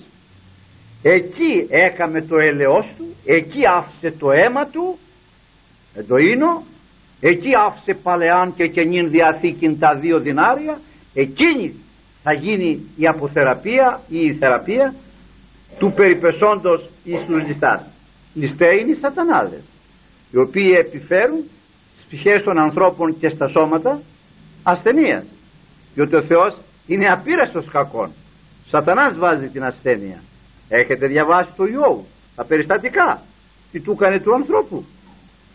[1.03, 4.97] Εκεί έκαμε το έλεος του εκεί άφησε το αίμα του
[5.95, 6.63] εντοίνο
[7.21, 10.79] εκεί άφησε παλαιάν και καινήν διαθήκην τα δύο δινάρια
[11.13, 11.75] εκείνη
[12.23, 14.93] θα γίνει η αποθεραπεία ή η θεραπεία
[15.77, 17.81] του περιπεσόντος εις τους ληστάς
[18.33, 19.63] ληστέ είναι οι σατανάδες
[20.31, 21.43] οι οποίοι επιφέρουν
[21.93, 24.01] στις ψυχές των ανθρώπων και στα σώματα
[24.63, 25.25] ασθενείας
[25.93, 26.57] διότι ο Θεός
[26.87, 28.11] είναι απείραστος κακών
[28.71, 30.19] Σατανάς βάζει την ασθένεια.
[30.69, 31.99] Έχετε διαβάσει το Ιώβ,
[32.35, 33.21] τα περιστατικά.
[33.71, 34.85] Τι του έκανε του ανθρώπου.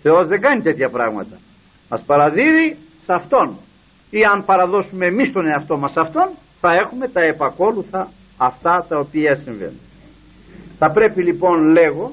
[0.03, 1.37] Θεός δεν κάνει τέτοια πράγματα.
[1.91, 3.49] Μας παραδίδει σε Αυτόν.
[4.11, 6.29] Ή αν παραδώσουμε εμείς τον εαυτό μας Αυτόν,
[6.61, 9.81] θα έχουμε τα επακόλουθα αυτά τα οποία συμβαίνουν.
[10.79, 12.13] Θα πρέπει λοιπόν λέγω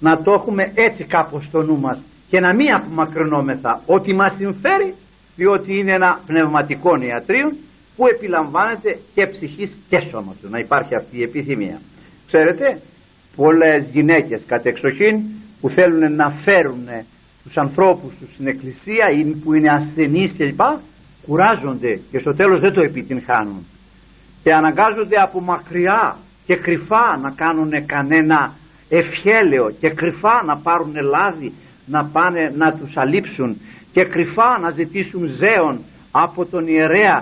[0.00, 1.98] να το έχουμε έτσι κάπως στο νου μας
[2.30, 4.94] και να μην απομακρυνόμεθα ότι μας συμφέρει
[5.36, 7.48] διότι είναι ένα πνευματικό ιατρείο
[7.96, 11.80] που επιλαμβάνεται και ψυχής και σώματος να υπάρχει αυτή η επιθυμία.
[12.26, 12.80] Ξέρετε
[13.36, 15.14] πολλές γυναίκες κατεξοχήν
[15.60, 16.86] που θέλουν να φέρουν
[17.44, 20.60] τους ανθρώπους τους στην εκκλησία ή που είναι ασθενείς κλπ
[21.28, 23.66] κουράζονται και στο τέλος δεν το επιτυγχάνουν.
[24.42, 26.16] Και αναγκάζονται από μακριά
[26.46, 28.38] και κρυφά να κάνουν κανένα
[28.88, 31.52] ευχέλαιο και κρυφά να πάρουν λάδι
[31.86, 33.60] να πάνε να τους αλείψουν
[33.92, 35.74] και κρυφά να ζητήσουν ζέον
[36.10, 37.18] από τον ιερέα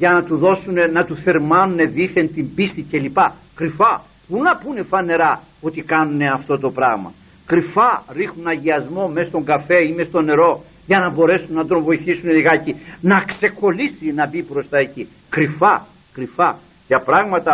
[0.00, 3.18] για να του δώσουν να του θερμάνουν δίθεν την πίστη κλπ.
[3.54, 3.92] Κρυφά.
[4.28, 7.12] Που να πούνε φανερά ότι κάνουν αυτό το πράγμα.
[7.46, 11.82] Κρυφά ρίχνουν αγιασμό μέσα στον καφέ ή μέσα στο νερό για να μπορέσουν να τον
[11.82, 12.72] βοηθήσουν λιγάκι.
[13.00, 15.08] Να ξεκολλήσει να μπει μπροστά εκεί.
[15.34, 15.74] Κρυφά,
[16.12, 16.50] κρυφά.
[16.86, 17.52] Για πράγματα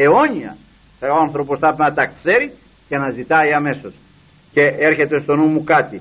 [0.00, 0.56] αιώνια.
[1.14, 2.46] Ο άνθρωπος θα να τα ξέρει
[2.88, 3.94] και να ζητάει αμέσως.
[4.54, 6.00] Και έρχεται στο νου μου κάτι.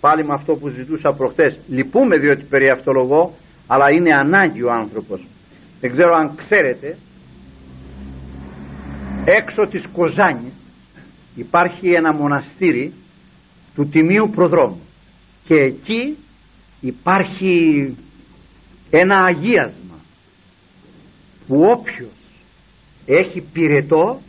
[0.00, 3.22] Πάλι με αυτό που ζητούσα προχτές λυπούμε διότι περί αυτολογώ
[3.66, 5.20] αλλά είναι ανάγκη ο άνθρωπος.
[5.80, 6.96] Δεν ξέρω αν ξέρετε
[9.24, 10.54] έξω της Κοζάνης
[11.34, 12.92] υπάρχει ένα μοναστήρι
[13.74, 14.80] του Τιμίου Προδρόμου
[15.46, 16.16] και εκεί
[16.80, 17.56] υπάρχει
[18.90, 19.98] ένα αγίασμα
[21.46, 22.12] που όποιος
[23.06, 24.20] έχει πυρετό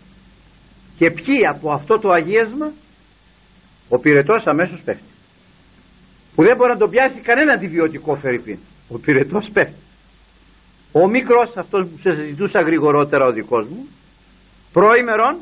[0.97, 2.71] και πιει από αυτό το αγίασμα
[3.89, 5.13] ο πυρετός αμέσως πέφτει.
[6.35, 8.57] Που δεν μπορεί να το πιάσει κανένα αντιβιωτικό φερρυπίν.
[8.89, 9.81] Ο πυρετός πέφτει.
[10.91, 13.87] Ο μικρός αυτός που σε ζητούσα γρηγορότερα ο δικός μου
[14.71, 15.39] προήμερον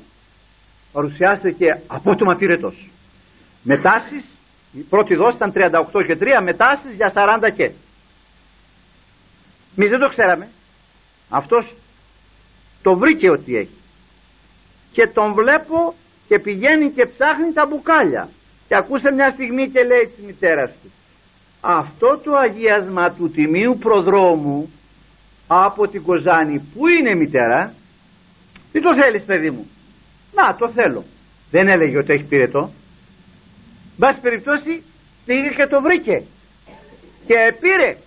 [0.92, 2.90] παρουσιάστηκε απότομα πυρετός.
[3.64, 4.26] Μετάσεις
[4.74, 7.64] η πρώτη δόση ήταν 38 και 3 μετάσεις για 40 και.
[9.78, 10.48] Εμείς δεν το ξέραμε.
[11.30, 11.76] Αυτός
[12.82, 13.78] το βρήκε ότι έχει.
[14.92, 15.94] Και τον βλέπω
[16.28, 18.30] και πηγαίνει και ψάχνει τα μπουκάλια.
[18.68, 20.92] Και ακούσε μια στιγμή και λέει της μητέρας του
[21.66, 24.72] αυτό το αγίασμα του τιμίου προδρόμου
[25.48, 27.74] από την Κοζάνη που είναι μητέρα;
[28.72, 29.68] Τι το θέλεις παιδί μου;
[30.34, 31.04] Να το θέλω
[31.52, 32.72] δεν έλεγε ότι έχει πυρετό
[33.98, 34.84] μπας περιπτώσει
[35.26, 36.26] πήγε και το βρήκε
[37.28, 37.98] και πήρε.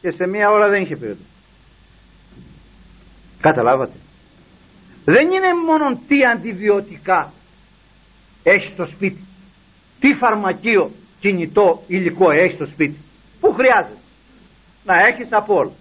[0.00, 1.22] Και σε μία ώρα δεν είχε πυρετό
[3.40, 3.98] καταλάβατε.
[5.04, 7.32] Δεν είναι μόνο τι αντιβιωτικά
[8.42, 9.24] έχει στο σπίτι.
[10.00, 10.90] Τι φαρμακείο
[11.20, 12.98] κινητό υλικό έχει στο σπίτι.
[13.40, 14.00] Που χρειάζεται.
[14.84, 15.72] Να έχεις από όλα.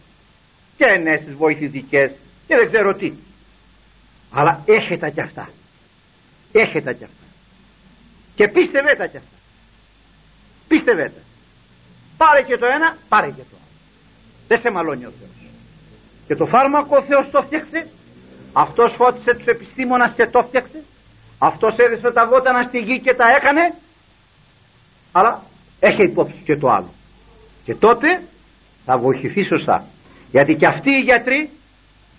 [0.78, 2.12] Και ενέσεις βοηθητικές
[2.48, 3.14] και δεν ξέρω τι.
[4.34, 5.50] Αλλά έχετε κι αυτά.
[6.52, 7.25] Έχετε κι αυτά
[8.36, 9.38] και πίστευε τα κι αυτά.
[10.68, 11.22] Πίστευε τα.
[12.18, 13.74] Πάρε και το ένα πάρε και το άλλο.
[14.48, 15.36] Δεν σε μαλώνει ο Θεός.
[16.28, 17.80] Και το φάρμακο ο Θεός το φτιάξε.
[18.54, 20.80] Αυτός φώτισε τους επιστήμονας και το φτιάξε.
[21.50, 23.64] Αυτός έδειξε τα βότανα στη γη και τα έκανε.
[25.12, 25.32] Αλλά
[25.80, 26.92] έχει υπόψη και το άλλο.
[27.66, 28.08] Και τότε
[28.86, 29.78] θα βοηθηθεί σωστά.
[30.32, 31.50] Γιατί και αυτοί οι γιατροί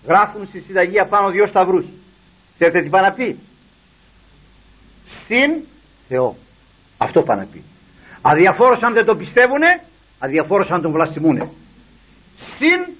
[0.07, 1.85] γράφουν στη συνταγή πάνω δύο σταυρούς.
[2.53, 3.39] Ξέρετε τι πάει να πει;
[5.25, 5.51] Συν
[6.07, 6.35] Θεό.
[6.97, 7.63] Αυτό πάει να πει.
[8.21, 9.69] Αδιαφόρος αν δεν το πιστεύουνε,
[10.19, 11.49] αδιαφόρος αν τον βλαστημούνε.
[12.57, 12.95] Συν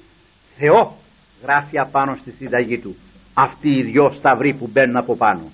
[0.58, 0.97] Θεό
[1.43, 2.95] γράφει απάνω στη συνταγή του.
[3.34, 5.51] Αυτοί οι δυο σταυροί που μπαίνουν από πάνω.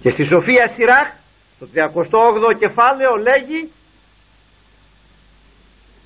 [0.00, 1.08] Και στη Σοφία Σιράχ,
[1.56, 3.70] στο 38ο κεφάλαιο λέγει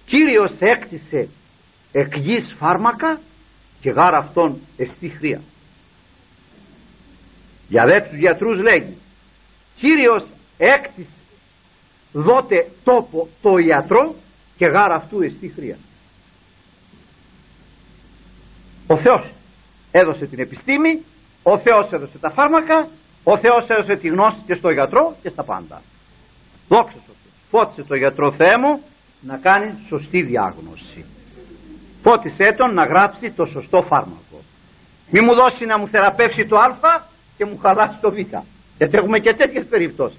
[0.07, 1.29] Κύριος έκτισε
[1.93, 3.21] εκ γης φάρμακα
[3.81, 5.41] και γάρα αυτόν εστί χρία.
[7.69, 8.97] Για δε τους γιατρούς λέγει
[9.79, 10.27] Κύριος
[10.59, 11.09] έκτης
[12.13, 14.15] δότε τόπο το ιατρό
[14.57, 15.79] και γάρα αυτού εστί χρίας.
[18.87, 19.31] Ο Θεός
[19.91, 21.03] έδωσε την επιστήμη,
[21.43, 22.89] ο Θεός έδωσε τα φάρμακα,
[23.25, 25.83] ο Θεός έδωσε τη γνώση και στο γιατρό και στα πάντα.
[26.69, 27.17] Δόξα σου
[27.51, 28.83] Φώτισε το γιατρό Θεέ μου
[29.21, 31.05] να κάνει σωστή διάγνωση.
[32.03, 34.39] Φώτισε τον να γράψει το σωστό φάρμακο.
[35.11, 37.03] Μη μου δώσει να μου θεραπεύσει το α
[37.37, 38.17] και μου χαλάσει το β.
[38.79, 40.19] Γιατί έχουμε και τέτοιες περιπτώσεις.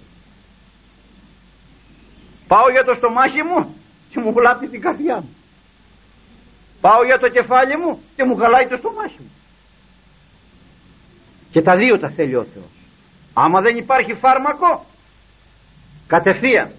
[2.48, 3.76] Πάω για το στομάχι μου
[4.10, 5.36] και μου βλάπτει την καρδιά μου.
[6.82, 9.32] Πάω για το κεφάλι μου και μου χαλάει το στομάχι μου.
[11.52, 12.72] Και τα δύο τα θέλει ο Θεός.
[13.34, 14.86] Άμα δεν υπάρχει φάρμακο,
[16.08, 16.72] κατευθείαν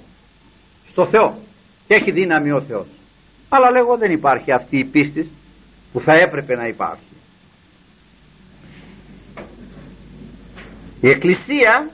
[0.91, 1.39] στο Θεό.
[1.87, 2.87] Και έχει δύναμη ο Θεός.
[3.49, 5.31] Αλλά λέγω δεν υπάρχει αυτή η πίστη
[5.93, 7.18] που θα έπρεπε να υπάρχει.
[11.01, 11.91] Η Εκκλησία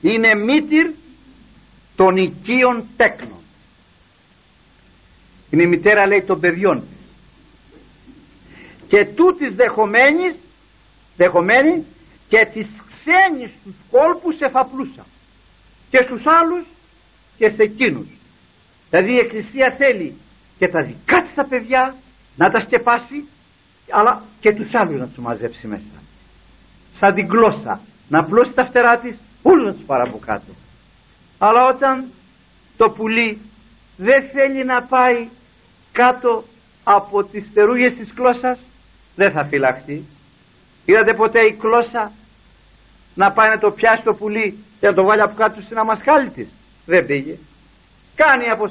[0.00, 0.90] είναι μήτυρ
[1.96, 3.42] των οικείων τέκνων.
[5.50, 6.84] Είναι η μητέρα λέει των παιδιών.
[8.88, 10.36] Και τούτης δεχομένης
[11.16, 11.86] δεχομένη
[12.28, 15.06] και τις ξένης στους κόλπους εφαπλούσα.
[15.90, 16.66] Και στους άλλους
[17.38, 18.08] και σε εκείνους.
[18.90, 20.14] Δηλαδή η Εκκλησία θέλει
[20.58, 21.96] και τα δικά της τα παιδιά
[22.36, 23.28] να τα σκεπάσει
[23.90, 25.97] αλλά και τους άλλους να τους μαζέψει μέσα
[26.98, 27.80] σαν την γλώσσα.
[28.08, 30.52] Να πλώσει τα φτερά της όλους να τους πάρει από κάτω.
[31.38, 31.94] Αλλά όταν
[32.76, 33.40] το πουλί
[33.96, 35.28] δεν θέλει να πάει
[35.92, 36.44] κάτω
[36.84, 38.58] από τις στερούγες της γλώσσας
[39.16, 40.04] δεν θα φυλαχτεί.
[40.84, 42.12] Είδατε ποτέ η γλώσσα
[43.14, 46.30] να πάει να το πιάσει το πουλί και να το βάλει από κάτω στην αμασχάλη
[46.30, 46.48] της;
[46.86, 47.34] Δεν πήγε.
[48.14, 48.64] Κάνει από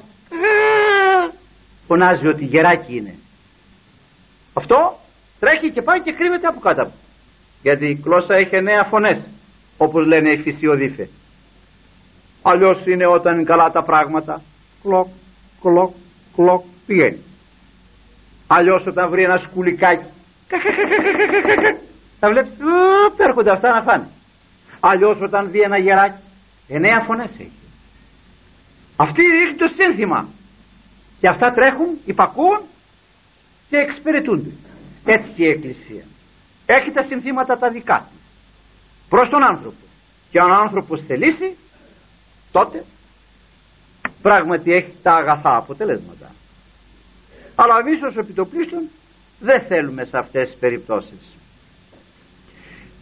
[1.88, 3.16] φωνάζει ότι γεράκι είναι.
[4.54, 4.98] Αυτό
[5.40, 6.92] τρέχει και πάει και κρύβεται από κάτω
[7.68, 9.20] γιατί η γλώσσα έχει εννέα φωνές
[9.78, 11.06] όπως λένε οι φυσιοδίφε
[12.42, 14.42] αλλιώς είναι όταν είναι καλά τα πράγματα
[14.84, 15.08] κλοκ
[15.62, 15.92] κλοκ
[16.36, 17.22] κλοκ πηγαίνει.
[18.48, 20.10] Αλλιώς όταν βρει ένα σκουλικάκι
[22.20, 22.52] τα βλέπεις
[23.28, 24.08] έρχονται αυτά να φάνε.
[24.80, 26.22] Αλλιώς όταν δει ένα γεράκι
[26.68, 27.60] εννέα φωνές έχει.
[28.96, 30.20] Αυτή ρίχνει το σύνθημα.
[31.20, 32.60] Και αυτά τρέχουν, υπακούν
[33.70, 34.52] και εξυπηρετούνται.
[35.06, 36.04] Έτσι και η Εκκλησία
[36.76, 38.18] έχει τα συνθήματα τα δικά της
[39.10, 39.84] προς τον άνθρωπο.
[40.32, 41.56] Και αν ο άνθρωπος θελήσει
[42.52, 42.84] τότε
[44.22, 46.32] πράγματι έχει τα αγαθά αποτελέσματα.
[47.56, 48.90] Αλλά εμείς ως επιτοπλίστων
[49.40, 51.36] δεν θέλουμε σε αυτές τις περιπτώσεις.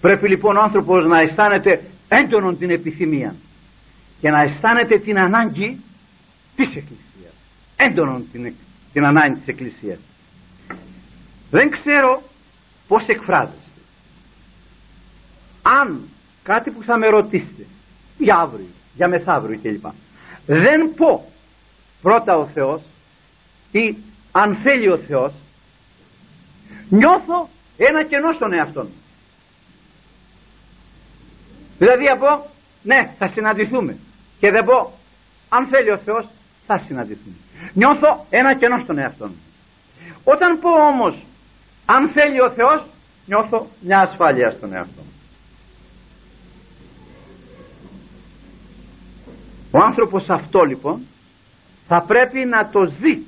[0.01, 3.35] Πρέπει λοιπόν ο άνθρωπος να αισθάνεται έντονον την επιθυμία
[4.21, 5.81] και να αισθάνεται την ανάγκη
[6.55, 7.33] της Εκκλησίας.
[7.75, 8.53] Έντονον την,
[8.93, 9.99] την ανάγκη της Εκκλησίας.
[11.51, 12.21] Δεν ξέρω
[12.87, 13.59] πως εκφράζεστε.
[15.61, 16.09] Αν
[16.43, 17.65] κάτι που θα με ρωτήσετε
[18.17, 19.85] για αύριο, για μεθαύριο κλπ.
[20.45, 21.25] Δεν πω
[22.01, 22.81] πρώτα ο Θεός
[23.71, 23.97] ή
[24.31, 25.33] αν θέλει ο Θεός
[26.89, 28.95] νιώθω ένα κενό στον εαυτό μου.
[31.77, 32.49] Δηλαδή από
[32.83, 33.97] ναι θα συναντηθούμε.
[34.39, 34.91] Και δεν πω
[35.49, 36.27] αν θέλει ο Θεός
[36.65, 37.35] θα συναντηθούμε.
[37.73, 39.39] Νιώθω ένα κενό στον εαυτό μου.
[40.23, 41.23] Όταν πω όμως
[41.85, 42.85] αν θέλει ο Θεός
[43.25, 45.13] νιώθω μια ασφάλεια στον εαυτό μου.
[49.71, 51.05] Ο άνθρωπος αυτό λοιπόν
[51.87, 53.23] θα πρέπει να το ζει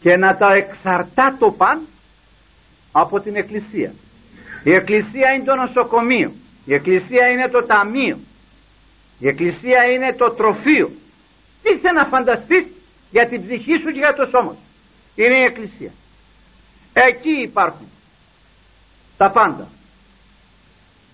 [0.00, 1.86] και να τα εξαρτά το παν
[2.92, 3.92] από την Εκκλησία.
[4.64, 6.32] Η Εκκλησία είναι το νοσοκομείο.
[6.64, 8.18] Η Εκκλησία είναι το ταμείο.
[9.18, 10.88] Η Εκκλησία είναι το τροφείο.
[11.62, 12.66] Τι θε να φανταστείς
[13.10, 14.66] για την ψυχή σου και για το σώμα σου.
[15.14, 15.92] Είναι η Εκκλησία
[17.04, 17.88] εκεί υπάρχουν
[19.16, 19.68] τα πάντα.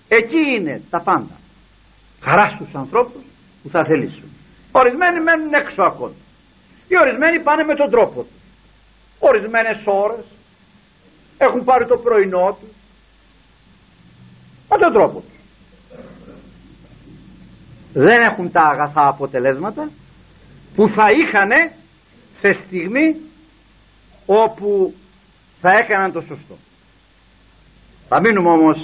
[0.08, 1.36] Εκεί είναι τα πάντα.
[2.20, 3.22] Χαρά στους ανθρώπους
[3.62, 4.30] που θα θελήσουν.
[4.72, 6.14] Ορισμένοι μένουν έξω ακόμα.
[6.88, 8.40] Οι ορισμένοι πάνε με τον τρόπο τους.
[9.18, 10.24] Ορισμένες ώρες
[11.38, 12.74] έχουν πάρει το πρωινό τους.
[14.68, 15.38] Με τον τρόπο τους.
[17.92, 19.90] Δεν έχουν τα αγαθά αποτελέσματα
[20.74, 21.50] που θα είχαν
[22.40, 23.16] σε στιγμή
[24.26, 24.94] όπου
[25.62, 26.56] θα έκαναν το σωστό
[28.08, 28.78] θα μείνουμε όμως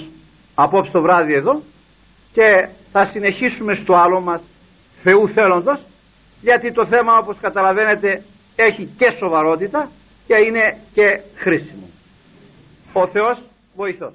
[0.55, 1.55] απόψε το βράδυ εδώ
[2.33, 2.49] και
[2.93, 4.43] θα συνεχίσουμε στο άλλο μας
[5.03, 5.81] Θεού θέλοντος
[6.41, 8.23] γιατί το θέμα όπως καταλαβαίνετε
[8.57, 9.91] έχει και σοβαρότητα
[10.27, 11.89] και είναι και χρήσιμο.
[12.93, 13.43] Ο Θεός
[13.75, 14.15] βοηθός.